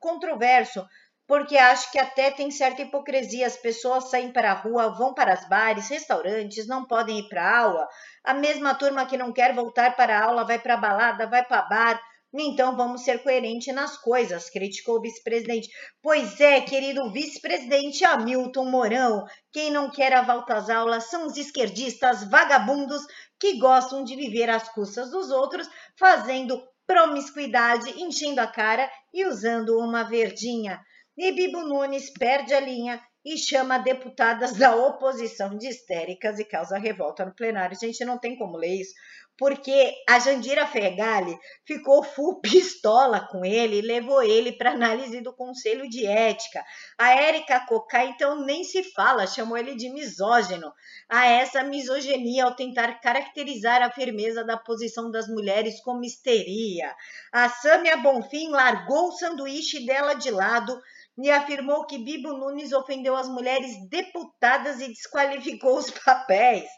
controverso, 0.00 0.84
porque 1.26 1.56
acho 1.56 1.90
que 1.92 1.98
até 1.98 2.30
tem 2.30 2.50
certa 2.50 2.82
hipocrisia. 2.82 3.46
As 3.46 3.56
pessoas 3.56 4.10
saem 4.10 4.32
para 4.32 4.50
a 4.50 4.54
rua, 4.54 4.88
vão 4.88 5.14
para 5.14 5.34
os 5.34 5.48
bares, 5.48 5.88
restaurantes, 5.88 6.66
não 6.66 6.86
podem 6.86 7.20
ir 7.20 7.28
para 7.28 7.42
a 7.42 7.58
aula. 7.60 7.88
A 8.24 8.34
mesma 8.34 8.74
turma 8.74 9.06
que 9.06 9.16
não 9.16 9.32
quer 9.32 9.54
voltar 9.54 9.94
para 9.94 10.18
a 10.18 10.24
aula 10.24 10.44
vai 10.44 10.58
para 10.58 10.74
a 10.74 10.78
balada, 10.78 11.26
vai 11.26 11.44
para 11.44 11.62
bar. 11.62 12.02
Então 12.32 12.76
vamos 12.76 13.02
ser 13.02 13.22
coerentes 13.22 13.74
nas 13.74 13.96
coisas, 13.96 14.50
criticou 14.50 14.96
o 14.96 15.00
vice-presidente. 15.00 15.68
Pois 16.02 16.40
é, 16.40 16.60
querido 16.60 17.10
vice-presidente 17.10 18.04
Hamilton 18.04 18.64
Mourão, 18.66 19.24
quem 19.50 19.70
não 19.70 19.90
quer 19.90 20.12
a 20.12 20.22
volta 20.22 20.54
às 20.54 20.68
aulas 20.68 21.04
são 21.04 21.26
os 21.26 21.36
esquerdistas 21.36 22.28
vagabundos 22.28 23.02
que 23.40 23.58
gostam 23.58 24.04
de 24.04 24.14
viver 24.14 24.50
às 24.50 24.68
custas 24.68 25.10
dos 25.10 25.30
outros, 25.30 25.68
fazendo 25.98 26.62
promiscuidade, 26.86 28.02
enchendo 28.02 28.40
a 28.40 28.46
cara 28.46 28.90
e 29.12 29.26
usando 29.26 29.78
uma 29.78 30.02
verdinha. 30.02 30.80
E 31.16 31.32
Bibo 31.32 31.62
Nunes 31.62 32.10
perde 32.10 32.54
a 32.54 32.60
linha 32.60 33.02
e 33.24 33.36
chama 33.36 33.78
deputadas 33.78 34.52
da 34.52 34.74
oposição 34.74 35.56
de 35.56 35.68
histéricas 35.68 36.38
e 36.38 36.44
causa 36.44 36.78
revolta 36.78 37.24
no 37.24 37.34
plenário. 37.34 37.78
Gente, 37.78 38.04
não 38.04 38.18
tem 38.18 38.36
como 38.36 38.56
ler 38.56 38.80
isso 38.80 38.94
porque 39.38 39.94
a 40.08 40.18
Jandira 40.18 40.66
Fegali 40.66 41.38
ficou 41.64 42.02
full 42.02 42.40
pistola 42.42 43.20
com 43.20 43.44
ele 43.44 43.78
e 43.78 43.82
levou 43.82 44.20
ele 44.20 44.52
para 44.52 44.72
análise 44.72 45.20
do 45.20 45.32
Conselho 45.32 45.88
de 45.88 46.04
Ética. 46.04 46.64
A 46.98 47.12
Érica 47.12 47.60
Cocá, 47.60 48.04
então, 48.04 48.44
nem 48.44 48.64
se 48.64 48.82
fala, 48.92 49.28
chamou 49.28 49.56
ele 49.56 49.76
de 49.76 49.88
misógino. 49.88 50.72
A 51.08 51.26
essa 51.26 51.62
misoginia 51.62 52.44
ao 52.44 52.56
tentar 52.56 53.00
caracterizar 53.00 53.80
a 53.80 53.92
firmeza 53.92 54.44
da 54.44 54.56
posição 54.56 55.08
das 55.08 55.28
mulheres 55.28 55.80
como 55.82 56.04
histeria. 56.04 56.92
A 57.32 57.48
Sâmia 57.48 57.96
Bonfim 57.96 58.50
largou 58.50 59.08
o 59.08 59.12
sanduíche 59.12 59.86
dela 59.86 60.14
de 60.14 60.32
lado 60.32 60.76
e 61.20 61.30
afirmou 61.30 61.84
que 61.84 61.98
Bibo 61.98 62.32
Nunes 62.32 62.72
ofendeu 62.72 63.16
as 63.16 63.28
mulheres 63.28 63.76
deputadas 63.88 64.80
e 64.80 64.88
desqualificou 64.88 65.76
os 65.76 65.90
papéis. 65.90 66.68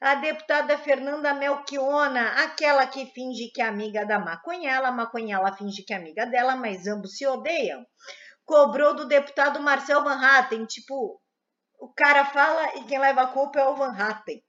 A 0.00 0.16
deputada 0.16 0.76
Fernanda 0.76 1.32
Melchiona, 1.32 2.44
aquela 2.44 2.86
que 2.86 3.06
finge 3.06 3.48
que 3.48 3.62
é 3.62 3.64
amiga 3.64 4.04
da 4.04 4.18
Maconhela, 4.18 4.88
a 4.88 4.92
Maconhela 4.92 5.56
finge 5.56 5.82
que 5.82 5.94
é 5.94 5.96
amiga 5.96 6.26
dela, 6.26 6.54
mas 6.54 6.86
ambos 6.86 7.16
se 7.16 7.26
odeiam, 7.26 7.82
cobrou 8.44 8.94
do 8.94 9.08
deputado 9.08 9.60
Marcel 9.60 10.04
Van 10.04 10.22
Hatten, 10.22 10.66
tipo, 10.66 11.18
o 11.80 11.88
cara 11.94 12.26
fala 12.26 12.76
e 12.76 12.84
quem 12.84 12.98
leva 12.98 13.22
a 13.22 13.28
culpa 13.28 13.58
é 13.58 13.64
o 13.64 13.76
Van 13.76 13.96
Hatten, 13.96 14.42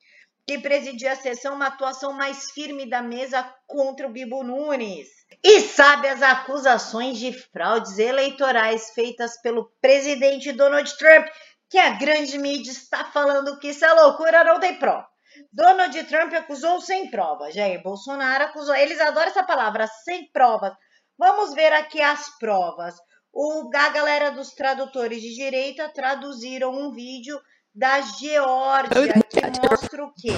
que 0.47 0.57
presidiu 0.57 1.11
a 1.11 1.15
sessão 1.15 1.55
uma 1.55 1.67
atuação 1.67 2.13
mais 2.13 2.51
firme 2.51 2.89
da 2.89 3.01
mesa 3.01 3.43
contra 3.67 4.07
o 4.07 4.09
Bibo 4.09 4.43
Nunes. 4.43 5.09
E 5.43 5.59
sabe 5.59 6.07
as 6.07 6.21
acusações 6.21 7.17
de 7.17 7.33
fraudes 7.33 7.99
eleitorais 7.99 8.91
feitas 8.91 9.39
pelo 9.41 9.69
presidente 9.81 10.53
Donald 10.53 10.97
Trump, 10.97 11.27
que 11.69 11.77
a 11.77 11.89
grande 11.91 12.37
mídia 12.37 12.71
está 12.71 13.03
falando 13.03 13.59
que 13.59 13.67
isso 13.67 13.83
é 13.83 13.91
loucura, 13.91 14.45
não 14.45 14.57
tem 14.57 14.79
prova. 14.79 15.05
Donald 15.51 16.03
Trump 16.05 16.33
acusou 16.33 16.79
sem 16.79 17.11
provas. 17.11 17.53
Jair 17.53 17.83
Bolsonaro 17.83 18.45
acusou. 18.45 18.73
Eles 18.73 18.99
adoram 19.01 19.27
essa 19.27 19.43
palavra, 19.43 19.85
sem 19.85 20.31
provas. 20.31 20.71
Vamos 21.17 21.53
ver 21.53 21.73
aqui 21.73 22.01
as 22.01 22.37
provas. 22.39 22.95
O, 23.33 23.69
a 23.75 23.89
galera 23.89 24.31
dos 24.31 24.53
tradutores 24.53 25.21
de 25.21 25.35
direita 25.35 25.91
traduziram 25.93 26.71
um 26.71 26.91
vídeo 26.91 27.37
da 27.77 28.01
Geórgia, 28.01 29.13
que 29.29 29.69
mostra 29.69 30.03
o 30.03 30.11
quê? 30.11 30.33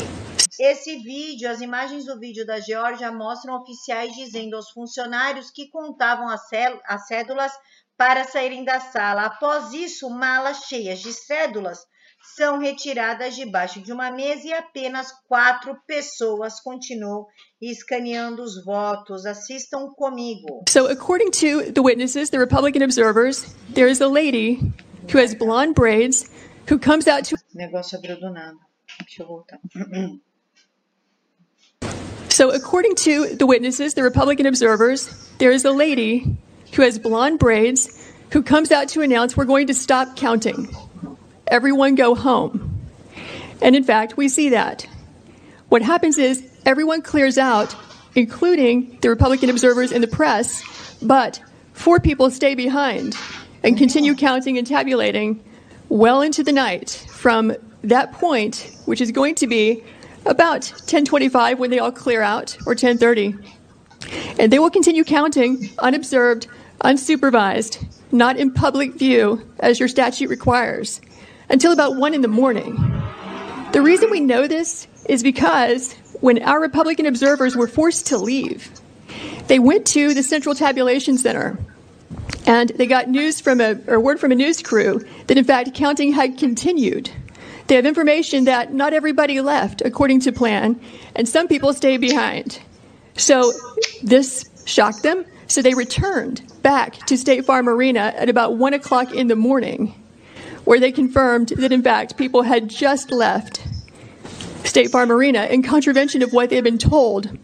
Esse 0.60 0.98
vídeo, 0.98 1.50
as 1.50 1.62
imagens 1.62 2.04
do 2.04 2.20
vídeo 2.20 2.46
da 2.46 2.60
Geórgia 2.60 3.10
mostram 3.14 3.62
oficiais 3.62 4.14
dizendo 4.14 4.58
aos 4.58 4.72
funcionários 4.72 5.50
que 5.50 5.70
contavam 5.70 6.28
as 6.28 7.08
cédulas 7.08 7.54
para 7.98 8.26
saírem 8.26 8.66
da 8.66 8.82
sala. 8.82 9.26
Após 9.26 9.72
isso, 9.72 10.10
malas 10.10 10.66
cheias 10.66 11.00
de 11.00 11.14
cédulas 11.14 11.80
são 12.36 12.60
retiradas 12.60 13.36
debaixo 13.36 13.82
de 13.82 13.94
uma 13.94 14.12
mesa 14.12 14.48
e 14.48 14.54
apenas 14.54 15.08
quatro 15.26 15.78
pessoas 15.88 16.60
continuam 16.60 17.26
escaneando 17.62 18.44
os 18.44 18.62
votos. 18.66 19.26
Assistam 19.26 19.92
comigo. 19.96 20.66
So, 20.68 20.88
according 20.88 21.32
to 21.32 21.72
the 21.72 21.82
witnesses, 21.82 22.30
the 22.32 22.38
Republican 22.38 22.84
observers, 22.84 23.56
there 23.74 23.90
is 23.90 24.02
a 24.02 24.08
lady 24.08 24.60
who 25.10 25.18
has 25.18 25.34
blonde 25.34 25.74
braids 25.74 26.30
who 26.70 26.78
comes 26.78 27.08
out 27.08 27.26
to. 27.26 27.36
Negócio 27.56 27.98
abriu 27.98 28.20
do 28.20 28.30
nada. 28.30 28.56
Deixa 29.00 29.24
eu 29.24 29.28
voltar. 29.28 29.60
So, 32.30 32.52
according 32.52 32.96
to 32.96 33.36
the 33.36 33.46
witnesses, 33.46 33.96
the 33.96 34.04
Republican 34.04 34.46
observers, 34.46 35.10
there 35.40 35.52
is 35.52 35.66
a 35.66 35.72
lady 35.72 36.38
who 36.74 36.84
has 36.84 37.00
blonde 37.00 37.40
braids 37.40 37.90
who 38.32 38.44
comes 38.44 38.72
out 38.72 38.88
to 38.90 39.02
announce 39.02 39.36
we're 39.36 39.46
going 39.46 39.68
to 39.68 39.74
stop 39.74 40.16
counting. 40.16 40.70
Everyone 41.48 41.96
go 41.96 42.14
home. 42.16 42.80
And 43.62 43.76
in 43.76 43.84
fact, 43.84 44.16
we 44.16 44.30
see 44.30 44.50
that. 44.50 44.88
What 45.70 45.82
happens 45.82 46.18
is 46.18 46.48
everyone 46.66 47.02
clears 47.02 47.38
out, 47.38 47.76
including 48.16 49.00
the 49.02 49.10
Republican 49.10 49.50
observers 49.50 49.92
and 49.92 50.04
the 50.04 50.08
press, 50.08 50.64
but 51.02 51.42
four 51.74 52.00
people 52.00 52.30
stay 52.30 52.56
behind 52.56 53.16
and 53.64 53.78
continue 53.78 54.16
counting 54.16 54.58
and 54.58 54.66
tabulating 54.66 55.44
well 55.90 56.22
into 56.22 56.44
the 56.44 56.52
night 56.52 57.06
from 57.10 57.54
that 57.84 58.14
point, 58.14 58.76
which 58.86 59.02
is 59.02 59.12
going 59.12 59.36
to 59.36 59.48
be 59.48 59.84
about 60.26 60.70
1025 60.70 61.60
when 61.60 61.72
they 61.72 61.80
all 61.80 61.92
clear 61.92 62.22
out 62.22 62.56
or 62.66 62.74
1030. 62.74 63.36
And 64.40 64.52
they 64.52 64.60
will 64.60 64.70
continue 64.70 65.04
counting 65.04 65.70
unobserved, 65.80 66.48
unsupervised, 66.82 67.86
not 68.12 68.38
in 68.38 68.52
public 68.52 68.94
view 68.94 69.46
as 69.60 69.80
your 69.80 69.90
statute 69.90 70.30
requires, 70.30 71.02
until 71.50 71.72
about 71.72 71.96
1 71.96 72.14
in 72.14 72.22
the 72.22 72.28
morning. 72.28 72.76
The 73.72 73.82
reason 73.82 74.10
we 74.10 74.20
know 74.20 74.48
this 74.48 74.88
is 75.08 75.24
because 75.24 75.94
when 76.22 76.42
our 76.44 76.60
Republican 76.60 77.06
observers 77.06 77.56
were 77.56 77.68
forced 77.68 78.08
to 78.08 78.18
leave, 78.18 78.72
they 79.48 79.60
went 79.60 79.88
to 79.88 80.14
the 80.14 80.24
Central 80.24 80.54
Tabulation 80.54 81.18
Center 81.18 81.58
and 82.46 82.70
they 82.70 82.88
got 82.88 83.08
news 83.08 83.40
from 83.40 83.62
a 83.62 83.80
or 83.88 84.00
word 84.00 84.20
from 84.20 84.32
a 84.32 84.36
news 84.36 84.62
crew 84.62 85.06
that 85.28 85.38
in 85.38 85.44
fact 85.44 85.74
counting 85.74 86.12
had 86.12 86.38
continued. 86.38 87.12
They 87.68 87.76
have 87.76 87.86
information 87.86 88.46
that 88.46 88.74
not 88.74 88.94
everybody 88.94 89.42
left 89.42 89.82
according 89.82 90.22
to 90.22 90.32
plan, 90.32 90.82
and 91.16 91.30
some 91.30 91.48
people 91.48 91.74
stayed 91.74 92.02
behind. 92.02 92.60
So 93.16 93.52
this 94.02 94.50
shocked 94.66 95.04
them. 95.04 95.26
So 95.48 95.62
they 95.62 95.74
returned 95.74 96.42
back 96.62 96.94
to 97.08 97.18
State 97.18 97.46
Farm 97.46 97.70
Arena 97.70 98.14
at 98.16 98.30
about 98.30 98.58
one 98.58 98.74
o'clock 98.74 99.14
in 99.14 99.28
the 99.28 99.36
morning, 99.36 99.94
where 100.64 100.80
they 100.80 100.92
confirmed 100.92 101.50
that 101.50 101.72
in 101.72 101.84
fact 101.84 102.18
people 102.18 102.42
had 102.42 102.70
just 102.70 103.12
left 103.12 103.64
State 104.64 104.90
Farm 104.90 105.12
Arena 105.12 105.46
in 105.46 105.62
contravention 105.64 106.24
of 106.24 106.34
what 106.34 106.50
they 106.50 106.56
had 106.56 106.64
been 106.64 106.78
told 106.78 107.38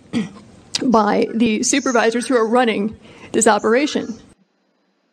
by 0.83 1.27
the 1.33 1.63
supervisors 1.63 2.27
who 2.27 2.35
are 2.35 2.47
running 2.47 2.97
this 3.31 3.47
operation. 3.47 4.19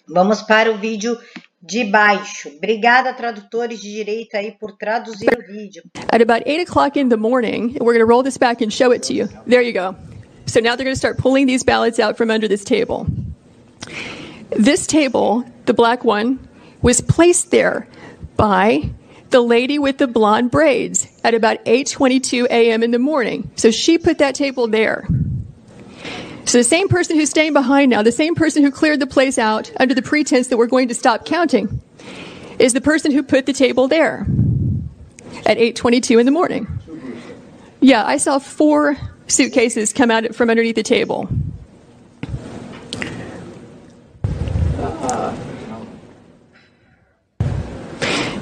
Vamos 0.09 0.42
para 0.42 0.71
o 0.71 0.76
vídeo 0.76 1.18
de 1.62 1.85
baixo. 1.85 2.49
Obrigada, 2.56 3.12
tradutores 3.14 3.80
de 3.80 3.90
direito 3.92 4.37
aí, 4.37 4.52
por 4.52 4.76
traduzir 4.76 5.30
o 5.32 5.47
vídeo. 5.47 5.82
At 6.11 6.21
about 6.21 6.42
8 6.47 6.61
o'clock 6.62 6.97
in 6.97 7.09
the 7.09 7.16
morning, 7.16 7.76
we're 7.80 7.94
going 7.94 8.00
to 8.00 8.06
roll 8.06 8.23
this 8.23 8.37
back 8.37 8.61
and 8.62 8.73
show 8.73 8.92
it 8.92 9.02
to 9.04 9.14
you. 9.14 9.28
There 9.47 9.62
you 9.62 9.73
go. 9.73 9.94
So 10.47 10.61
now 10.61 10.75
they're 10.75 10.85
going 10.85 10.94
to 10.94 10.99
start 10.99 11.18
pulling 11.18 11.47
these 11.47 11.62
ballots 11.62 12.00
out 12.00 12.16
from 12.16 12.30
under 12.30 12.49
this 12.49 12.64
table. 12.64 13.06
This 14.50 14.87
table, 14.87 15.44
the 15.66 15.73
black 15.73 16.04
one, 16.04 16.38
was 16.82 17.00
placed 17.00 17.50
there 17.50 17.87
by 18.37 18.90
the 19.30 19.40
lady 19.40 19.78
with 19.78 19.99
the 19.99 20.06
blonde 20.06 20.50
braids 20.50 21.06
at 21.25 21.35
about 21.35 21.64
8:22 21.64 22.47
a.m. 22.50 22.82
in 22.82 22.90
the 22.90 22.99
morning. 22.99 23.50
So 23.56 23.71
she 23.71 23.99
put 23.99 24.19
that 24.19 24.34
table 24.34 24.67
there. 24.69 25.06
So 26.52 26.58
the 26.58 26.65
same 26.65 26.88
person 26.88 27.17
who's 27.17 27.30
staying 27.30 27.54
behind 27.54 27.88
now, 27.88 28.02
the 28.02 28.12
same 28.12 28.34
person 28.34 28.62
who 28.62 28.71
cleared 28.71 29.00
the 29.00 29.06
place 29.06 29.38
out 29.38 29.73
under 29.80 29.95
the 29.95 30.02
pretense 30.02 30.49
that 30.49 30.58
we're 30.58 30.67
going 30.67 30.88
to 30.88 30.95
stop 30.95 31.25
counting, 31.25 31.80
is 32.58 32.75
the 32.75 32.80
person 32.82 33.10
who 33.10 33.23
put 33.23 33.47
the 33.47 33.54
table 33.54 33.88
there 33.88 34.26
at 35.47 35.56
8:22 35.56 36.21
in 36.21 36.26
the 36.26 36.30
morning. 36.30 36.69
Yeah, 37.80 38.04
I 38.04 38.19
saw 38.19 38.38
four 38.38 38.99
suitcases 39.28 39.95
come 39.95 40.10
out 40.10 40.34
from 40.34 40.50
underneath 40.50 40.75
the 40.75 40.82
table. 40.82 41.26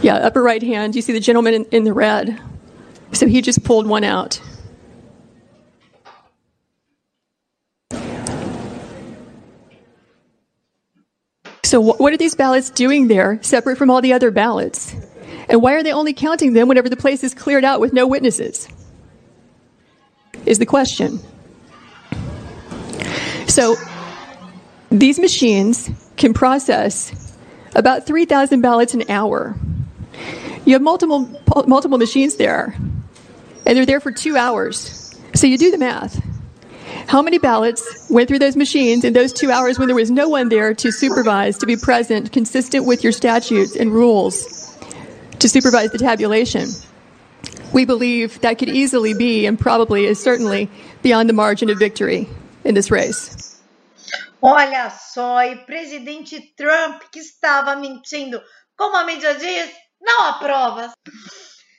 Yeah, 0.02 0.16
upper 0.16 0.42
right 0.42 0.64
hand, 0.64 0.96
you 0.96 1.02
see 1.02 1.12
the 1.12 1.20
gentleman 1.20 1.54
in, 1.54 1.64
in 1.66 1.84
the 1.84 1.92
red. 1.92 2.40
So 3.12 3.28
he 3.28 3.40
just 3.40 3.62
pulled 3.62 3.86
one 3.86 4.02
out. 4.02 4.40
So, 11.70 11.80
what 11.80 12.12
are 12.12 12.16
these 12.16 12.34
ballots 12.34 12.68
doing 12.68 13.06
there, 13.06 13.38
separate 13.42 13.78
from 13.78 13.90
all 13.90 14.02
the 14.02 14.12
other 14.12 14.32
ballots? 14.32 14.92
And 15.48 15.62
why 15.62 15.74
are 15.74 15.84
they 15.84 15.92
only 15.92 16.12
counting 16.12 16.52
them 16.52 16.66
whenever 16.66 16.88
the 16.88 16.96
place 16.96 17.22
is 17.22 17.32
cleared 17.32 17.64
out 17.64 17.78
with 17.78 17.92
no 17.92 18.08
witnesses? 18.08 18.66
Is 20.46 20.58
the 20.58 20.66
question. 20.66 21.20
So, 23.46 23.76
these 24.90 25.20
machines 25.20 25.88
can 26.16 26.34
process 26.34 27.36
about 27.76 28.04
3,000 28.04 28.60
ballots 28.62 28.94
an 28.94 29.08
hour. 29.08 29.54
You 30.64 30.72
have 30.72 30.82
multiple 30.82 31.30
multiple 31.68 31.98
machines 31.98 32.34
there, 32.34 32.74
and 33.64 33.76
they're 33.78 33.86
there 33.86 34.00
for 34.00 34.10
two 34.10 34.36
hours. 34.36 35.16
So 35.36 35.46
you 35.46 35.56
do 35.56 35.70
the 35.70 35.78
math. 35.78 36.20
How 37.10 37.22
many 37.22 37.38
ballots 37.38 37.82
went 38.08 38.28
through 38.28 38.38
those 38.38 38.54
machines 38.54 39.02
in 39.02 39.14
those 39.14 39.32
two 39.32 39.50
hours 39.50 39.80
when 39.80 39.88
there 39.88 39.96
was 39.96 40.12
no 40.12 40.28
one 40.28 40.48
there 40.48 40.72
to 40.74 40.92
supervise, 40.92 41.58
to 41.58 41.66
be 41.66 41.76
present, 41.76 42.30
consistent 42.30 42.86
with 42.86 43.02
your 43.02 43.12
statutes 43.12 43.74
and 43.74 43.90
rules, 43.90 44.78
to 45.40 45.48
supervise 45.48 45.90
the 45.90 45.98
tabulation? 45.98 46.68
We 47.72 47.84
believe 47.84 48.40
that 48.42 48.58
could 48.58 48.68
easily 48.68 49.12
be, 49.12 49.44
and 49.44 49.58
probably 49.58 50.04
is 50.06 50.22
certainly, 50.22 50.70
beyond 51.02 51.28
the 51.28 51.32
margin 51.32 51.68
of 51.68 51.80
victory 51.80 52.28
in 52.62 52.76
this 52.76 52.92
race. 52.92 53.58
Olha 54.40 54.88
só, 54.90 55.42
e 55.42 55.56
presidente 55.66 56.54
Trump 56.56 57.02
que 57.10 57.18
estava 57.18 57.74
mentindo, 57.74 58.40
como 58.76 58.96
a 58.96 59.04
mídia 59.04 59.34
diz, 59.34 59.68
não 60.00 60.28
há 60.28 60.32
provas. 60.34 60.92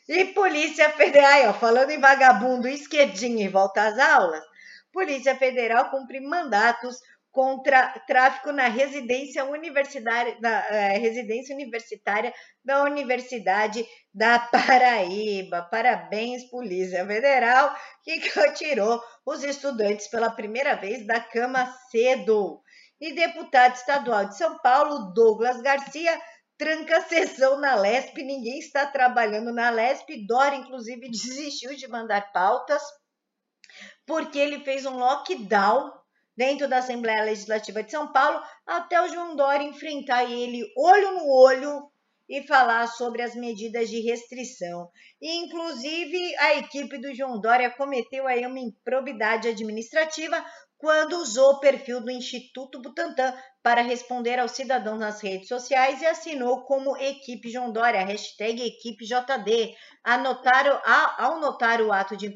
E 0.09 0.25
Polícia 0.25 0.89
Federal, 0.89 1.53
falando 1.53 1.91
em 1.91 2.01
vagabundo 2.01 2.67
esquerdinho 2.67 3.39
e 3.39 3.47
volta 3.47 3.83
às 3.83 3.97
aulas, 3.97 4.50
Polícia 4.91 5.35
Federal 5.35 5.89
cumpre 5.89 6.19
mandatos 6.19 6.97
contra 7.31 7.87
tráfico 8.05 8.51
na 8.51 8.67
residência 8.67 9.45
universitária, 9.45 10.37
na, 10.41 10.49
é, 10.67 10.97
residência 10.97 11.55
universitária 11.55 12.33
da 12.63 12.83
Universidade 12.83 13.85
da 14.13 14.37
Paraíba. 14.51 15.63
Parabéns, 15.71 16.43
Polícia 16.49 17.05
Federal, 17.05 17.73
que 18.03 18.19
tirou 18.55 19.01
os 19.25 19.43
estudantes 19.43 20.07
pela 20.09 20.29
primeira 20.29 20.75
vez 20.75 21.07
da 21.07 21.19
cama 21.19 21.73
cedo. 21.89 22.61
E 22.99 23.15
deputado 23.15 23.75
estadual 23.75 24.25
de 24.25 24.37
São 24.37 24.59
Paulo, 24.59 25.11
Douglas 25.13 25.59
Garcia, 25.61 26.21
tranca 26.57 26.97
a 26.97 27.01
sessão 27.01 27.59
na 27.59 27.73
LESP. 27.73 28.23
Ninguém 28.23 28.59
está 28.59 28.85
trabalhando 28.85 29.51
na 29.51 29.71
LESP. 29.71 30.27
Dória, 30.27 30.57
inclusive, 30.57 31.09
desistiu 31.09 31.75
de 31.75 31.87
mandar 31.87 32.31
pautas 32.31 32.83
porque 34.11 34.37
ele 34.37 34.59
fez 34.59 34.85
um 34.85 34.97
lockdown 34.97 35.89
dentro 36.35 36.67
da 36.67 36.79
Assembleia 36.79 37.23
Legislativa 37.23 37.81
de 37.81 37.91
São 37.91 38.11
Paulo 38.11 38.43
até 38.67 39.01
o 39.01 39.07
João 39.07 39.37
Dória 39.37 39.63
enfrentar 39.63 40.29
ele 40.29 40.69
olho 40.75 41.13
no 41.13 41.31
olho 41.31 41.89
e 42.27 42.45
falar 42.45 42.87
sobre 42.87 43.21
as 43.21 43.33
medidas 43.35 43.89
de 43.89 44.01
restrição. 44.01 44.89
E, 45.21 45.37
inclusive, 45.37 46.35
a 46.39 46.55
equipe 46.55 46.97
do 46.97 47.15
João 47.15 47.39
Dória 47.39 47.69
cometeu 47.69 48.27
aí 48.27 48.45
uma 48.45 48.59
improbidade 48.59 49.47
administrativa 49.47 50.45
quando 50.81 51.13
usou 51.21 51.51
o 51.51 51.59
perfil 51.59 52.01
do 52.01 52.09
Instituto 52.09 52.81
Butantan 52.81 53.31
para 53.61 53.83
responder 53.83 54.39
aos 54.39 54.53
cidadãos 54.53 54.99
nas 54.99 55.21
redes 55.21 55.47
sociais 55.47 56.01
e 56.01 56.07
assinou 56.07 56.63
como 56.63 56.97
Equipe 56.97 57.51
João 57.51 57.71
Dória, 57.71 58.03
hashtag 58.03 58.65
Equipe 58.65 59.05
JD. 59.05 59.75
Ao 60.03 61.39
notar 61.39 61.81
o 61.83 61.93
ato 61.93 62.17
de 62.17 62.33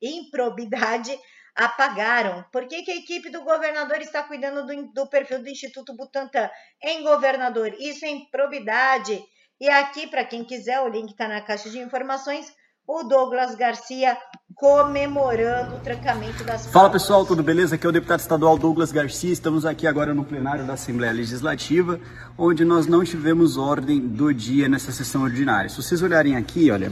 improbidade, 0.00 1.18
apagaram. 1.56 2.44
Por 2.52 2.68
que, 2.68 2.84
que 2.84 2.92
a 2.92 2.96
equipe 2.96 3.30
do 3.30 3.42
governador 3.42 4.00
está 4.00 4.22
cuidando 4.22 4.64
do, 4.64 4.92
do 4.92 5.08
perfil 5.08 5.42
do 5.42 5.48
Instituto 5.48 5.92
Butantan? 5.96 6.48
Em 6.80 7.02
governador, 7.02 7.74
isso 7.80 8.04
é 8.04 8.10
improbidade. 8.10 9.20
E 9.60 9.68
aqui, 9.68 10.06
para 10.06 10.24
quem 10.24 10.44
quiser, 10.44 10.80
o 10.82 10.88
link 10.88 11.10
está 11.10 11.26
na 11.26 11.40
caixa 11.40 11.68
de 11.68 11.80
informações, 11.80 12.54
o 12.88 13.02
Douglas 13.02 13.54
Garcia 13.54 14.16
comemorando 14.54 15.76
o 15.76 15.80
trancamento 15.80 16.42
das 16.42 16.66
Fala 16.68 16.88
pessoal, 16.88 17.24
tudo 17.26 17.42
beleza? 17.42 17.74
Aqui 17.74 17.86
é 17.86 17.90
o 17.90 17.92
deputado 17.92 18.20
estadual 18.20 18.56
Douglas 18.56 18.90
Garcia. 18.90 19.30
Estamos 19.30 19.66
aqui 19.66 19.86
agora 19.86 20.14
no 20.14 20.24
plenário 20.24 20.64
da 20.64 20.72
Assembleia 20.72 21.12
Legislativa, 21.12 22.00
onde 22.36 22.64
nós 22.64 22.86
não 22.86 23.04
tivemos 23.04 23.58
ordem 23.58 24.00
do 24.00 24.32
dia 24.32 24.70
nessa 24.70 24.90
sessão 24.90 25.22
ordinária. 25.22 25.68
Se 25.68 25.76
vocês 25.76 26.02
olharem 26.02 26.34
aqui, 26.34 26.70
olha, 26.70 26.90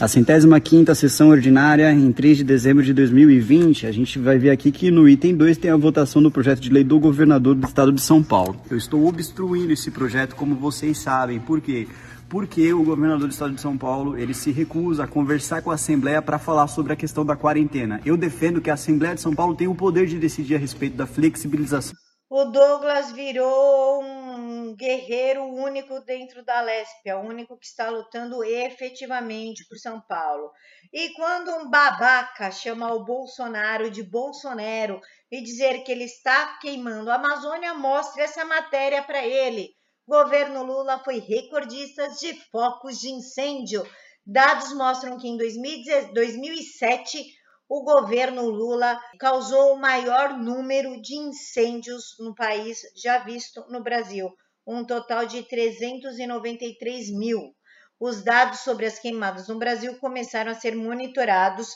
a 0.00 0.08
centésima 0.08 0.58
quinta 0.58 0.96
sessão 0.96 1.28
ordinária 1.28 1.92
em 1.92 2.10
3 2.10 2.38
de 2.38 2.44
dezembro 2.44 2.82
de 2.82 2.92
2020, 2.92 3.86
a 3.86 3.92
gente 3.92 4.18
vai 4.18 4.36
ver 4.36 4.50
aqui 4.50 4.72
que 4.72 4.90
no 4.90 5.08
item 5.08 5.36
2 5.36 5.58
tem 5.58 5.70
a 5.70 5.76
votação 5.76 6.20
do 6.20 6.30
projeto 6.30 6.58
de 6.58 6.70
lei 6.70 6.82
do 6.82 6.98
governador 6.98 7.54
do 7.54 7.66
estado 7.68 7.92
de 7.92 8.00
São 8.00 8.20
Paulo. 8.20 8.60
Eu 8.68 8.76
estou 8.76 9.06
obstruindo 9.06 9.72
esse 9.72 9.92
projeto, 9.92 10.34
como 10.34 10.56
vocês 10.56 10.98
sabem, 10.98 11.38
por 11.38 11.60
quê? 11.60 11.86
porque 11.86 12.09
o 12.32 12.84
governador 12.84 13.26
do 13.26 13.32
estado 13.32 13.54
de 13.54 13.60
São 13.60 13.76
Paulo 13.76 14.16
ele 14.16 14.32
se 14.32 14.52
recusa 14.52 15.02
a 15.02 15.08
conversar 15.08 15.62
com 15.62 15.72
a 15.72 15.74
Assembleia 15.74 16.22
para 16.22 16.38
falar 16.38 16.68
sobre 16.68 16.92
a 16.92 16.96
questão 16.96 17.26
da 17.26 17.34
quarentena. 17.34 18.00
Eu 18.04 18.16
defendo 18.16 18.60
que 18.60 18.70
a 18.70 18.74
Assembleia 18.74 19.16
de 19.16 19.20
São 19.20 19.34
Paulo 19.34 19.56
tem 19.56 19.66
o 19.66 19.74
poder 19.74 20.06
de 20.06 20.16
decidir 20.16 20.54
a 20.54 20.58
respeito 20.58 20.96
da 20.96 21.08
flexibilização. 21.08 21.92
O 22.28 22.44
Douglas 22.44 23.10
virou 23.10 24.04
um 24.04 24.76
guerreiro 24.76 25.42
único 25.42 25.98
dentro 26.02 26.44
da 26.44 26.60
Lésbia, 26.60 27.18
o 27.18 27.26
único 27.26 27.58
que 27.58 27.66
está 27.66 27.90
lutando 27.90 28.44
efetivamente 28.44 29.66
por 29.68 29.76
São 29.76 30.00
Paulo. 30.00 30.52
E 30.92 31.12
quando 31.14 31.50
um 31.50 31.68
babaca 31.68 32.52
chama 32.52 32.94
o 32.94 33.04
Bolsonaro 33.04 33.90
de 33.90 34.04
Bolsonaro 34.04 35.00
e 35.32 35.42
dizer 35.42 35.82
que 35.82 35.90
ele 35.90 36.04
está 36.04 36.56
queimando 36.60 37.10
a 37.10 37.16
Amazônia, 37.16 37.74
mostre 37.74 38.22
essa 38.22 38.44
matéria 38.44 39.02
para 39.02 39.26
ele 39.26 39.79
governo 40.10 40.64
Lula 40.64 40.98
foi 41.04 41.20
recordista 41.20 42.08
de 42.08 42.34
focos 42.50 42.98
de 42.98 43.10
incêndio. 43.10 43.86
Dados 44.26 44.72
mostram 44.72 45.16
que 45.16 45.28
em 45.28 45.36
2007 45.36 47.24
o 47.68 47.84
governo 47.84 48.50
Lula 48.50 49.00
causou 49.20 49.72
o 49.72 49.78
maior 49.78 50.36
número 50.36 51.00
de 51.00 51.14
incêndios 51.14 52.16
no 52.18 52.34
país 52.34 52.80
já 53.00 53.18
visto 53.18 53.64
no 53.68 53.84
Brasil, 53.84 54.34
um 54.66 54.84
total 54.84 55.26
de 55.26 55.44
393 55.44 57.08
mil. 57.12 57.54
Os 58.00 58.24
dados 58.24 58.60
sobre 58.60 58.86
as 58.86 58.98
queimadas 58.98 59.46
no 59.46 59.60
Brasil 59.60 59.96
começaram 60.00 60.50
a 60.50 60.56
ser 60.56 60.74
monitorados 60.74 61.68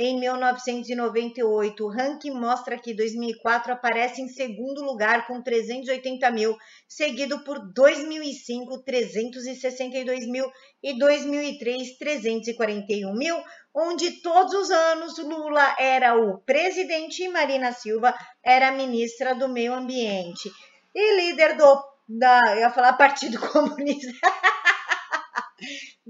em 0.00 0.18
1998. 0.18 1.84
O 1.84 1.90
ranking 1.90 2.30
mostra 2.30 2.78
que 2.78 2.94
2004 2.94 3.74
aparece 3.74 4.22
em 4.22 4.28
segundo 4.28 4.82
lugar 4.82 5.26
com 5.26 5.42
380 5.42 6.30
mil, 6.30 6.56
seguido 6.88 7.44
por 7.44 7.58
2005, 7.74 8.82
362 8.82 10.26
mil 10.26 10.50
e 10.82 10.98
2003, 10.98 11.98
341 11.98 13.12
mil, 13.14 13.36
onde 13.74 14.22
todos 14.22 14.54
os 14.54 14.70
anos 14.70 15.18
Lula 15.18 15.76
era 15.78 16.16
o 16.16 16.38
presidente 16.38 17.22
e 17.22 17.28
Marina 17.28 17.70
Silva 17.72 18.14
era 18.42 18.68
a 18.68 18.72
ministra 18.72 19.34
do 19.34 19.50
Meio 19.50 19.74
Ambiente. 19.74 20.50
E 20.94 21.16
líder 21.16 21.58
do, 21.58 21.84
da, 22.08 22.40
eu 22.54 22.60
ia 22.60 22.70
falar 22.70 22.94
Partido 22.94 23.38
Comunista. 23.52 24.30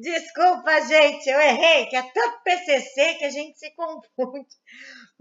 Desculpa, 0.00 0.80
gente, 0.86 1.28
eu 1.28 1.38
errei, 1.38 1.84
que 1.84 1.94
é 1.94 2.02
tanto 2.02 2.42
PCC 2.42 3.14
que 3.16 3.24
a 3.26 3.30
gente 3.30 3.58
se 3.58 3.70
confunde. 3.74 4.48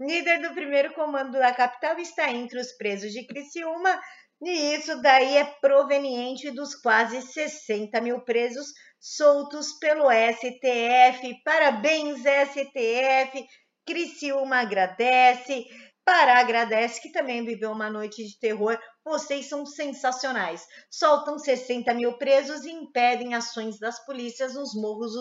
Líder 0.00 0.40
do 0.40 0.54
primeiro 0.54 0.94
comando 0.94 1.32
da 1.32 1.52
capital 1.52 1.98
está 1.98 2.30
entre 2.30 2.58
os 2.58 2.72
presos 2.72 3.12
de 3.12 3.26
Criciúma, 3.26 4.00
e 4.42 4.74
isso 4.74 5.02
daí 5.02 5.36
é 5.36 5.44
proveniente 5.60 6.50
dos 6.50 6.74
quase 6.74 7.20
60 7.20 8.00
mil 8.00 8.22
presos 8.24 8.68
soltos 8.98 9.78
pelo 9.78 10.08
STF. 10.10 11.42
Parabéns, 11.44 12.20
STF! 12.20 13.46
Criciúma 13.86 14.60
agradece. 14.60 15.66
Pará 16.06 16.38
agradece 16.38 17.02
que 17.02 17.12
também 17.12 17.44
viveu 17.44 17.70
uma 17.70 17.90
noite 17.90 18.24
de 18.24 18.38
terror 18.38 18.80
vocês 19.04 19.48
são 19.48 19.64
sensacionais. 19.64 20.66
Soltam 20.90 21.38
60 21.38 21.92
mil 21.94 22.18
presos 22.18 22.64
e 22.64 22.70
impedem 22.70 23.34
ações 23.34 23.78
das 23.78 24.04
polícias 24.04 24.54
nos 24.54 24.74
morros 24.74 25.12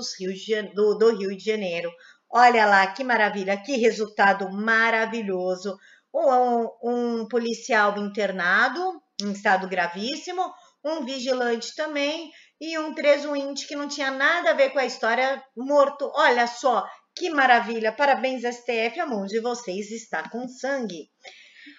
do, 0.74 0.96
do 0.96 1.15
Rio 1.15 1.36
de 1.36 1.44
Janeiro. 1.44 1.92
Olha 2.30 2.65
lá, 2.65 2.86
que 2.88 3.04
maravilha, 3.04 3.58
que 3.58 3.78
resultado 3.78 4.52
maravilhoso. 4.52 5.78
Um, 6.13 6.68
um, 6.84 7.28
policial 7.28 7.98
internado 7.98 9.02
em 9.22 9.32
estado 9.32 9.68
gravíssimo, 9.68 10.42
um 10.84 11.06
vigilante 11.06 11.76
também 11.76 12.32
e 12.60 12.78
um 12.80 12.96
tresuinte 12.96 13.68
que 13.68 13.76
não 13.76 13.88
tinha 13.88 14.10
nada 14.10 14.52
a 14.52 14.54
ver 14.54 14.72
com 14.72 14.80
a 14.80 14.86
história 14.86 15.44
morto. 15.56 16.12
Olha 16.15 16.48
só, 16.48 16.88
que 17.15 17.30
maravilha! 17.30 17.92
Parabéns, 17.92 18.44
STF, 18.44 19.00
a 19.00 19.06
mão 19.06 19.26
de 19.26 19.39
vocês 19.39 19.92
está 19.92 20.28
com 20.30 20.48
sangue. 20.48 21.10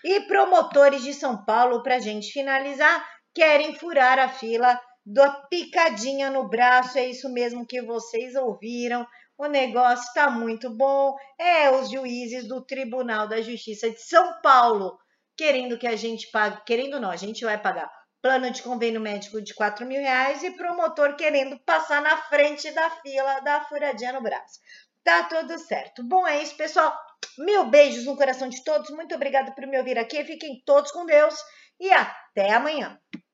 E 0.04 0.20
promotores 0.22 1.02
de 1.02 1.12
São 1.12 1.44
Paulo, 1.44 1.82
para 1.82 1.96
a 1.96 2.00
gente 2.00 2.32
finalizar, 2.32 3.06
querem 3.34 3.74
furar 3.74 4.18
a 4.18 4.28
fila 4.28 4.80
da 5.04 5.30
picadinha 5.50 6.30
no 6.30 6.48
braço. 6.48 6.98
É 6.98 7.06
isso 7.06 7.28
mesmo 7.32 7.66
que 7.66 7.82
vocês 7.82 8.34
ouviram. 8.34 9.06
O 9.36 9.46
negócio 9.46 10.04
está 10.06 10.30
muito 10.30 10.70
bom. 10.70 11.14
É 11.38 11.70
os 11.70 11.90
juízes 11.90 12.46
do 12.46 12.64
Tribunal 12.64 13.28
da 13.28 13.40
Justiça 13.40 13.90
de 13.90 14.00
São 14.00 14.40
Paulo 14.42 14.98
querendo 15.40 15.78
que 15.78 15.86
a 15.86 15.96
gente 15.96 16.30
pague, 16.30 16.62
querendo 16.66 17.00
não, 17.00 17.10
a 17.10 17.16
gente 17.16 17.46
vai 17.46 17.56
pagar 17.56 17.90
plano 18.20 18.50
de 18.50 18.62
convênio 18.62 19.00
médico 19.00 19.40
de 19.40 19.54
4 19.54 19.86
mil 19.86 19.98
reais 19.98 20.42
e 20.42 20.50
promotor 20.50 21.16
querendo 21.16 21.58
passar 21.60 22.02
na 22.02 22.14
frente 22.24 22.70
da 22.72 22.90
fila 22.90 23.40
da 23.40 23.62
furadinha 23.62 24.12
no 24.12 24.22
braço. 24.22 24.60
Tá 25.02 25.24
tudo 25.24 25.58
certo. 25.58 26.02
Bom, 26.02 26.28
é 26.28 26.42
isso, 26.42 26.54
pessoal. 26.58 26.94
Mil 27.38 27.64
beijos 27.70 28.04
no 28.04 28.16
coração 28.16 28.48
de 28.48 28.62
todos. 28.64 28.90
Muito 28.90 29.14
obrigada 29.14 29.52
por 29.52 29.66
me 29.66 29.78
ouvir 29.78 29.98
aqui. 29.98 30.24
Fiquem 30.24 30.62
todos 30.64 30.90
com 30.90 31.06
Deus 31.06 31.34
e 31.78 31.90
até 31.90 32.52
amanhã. 32.52 32.98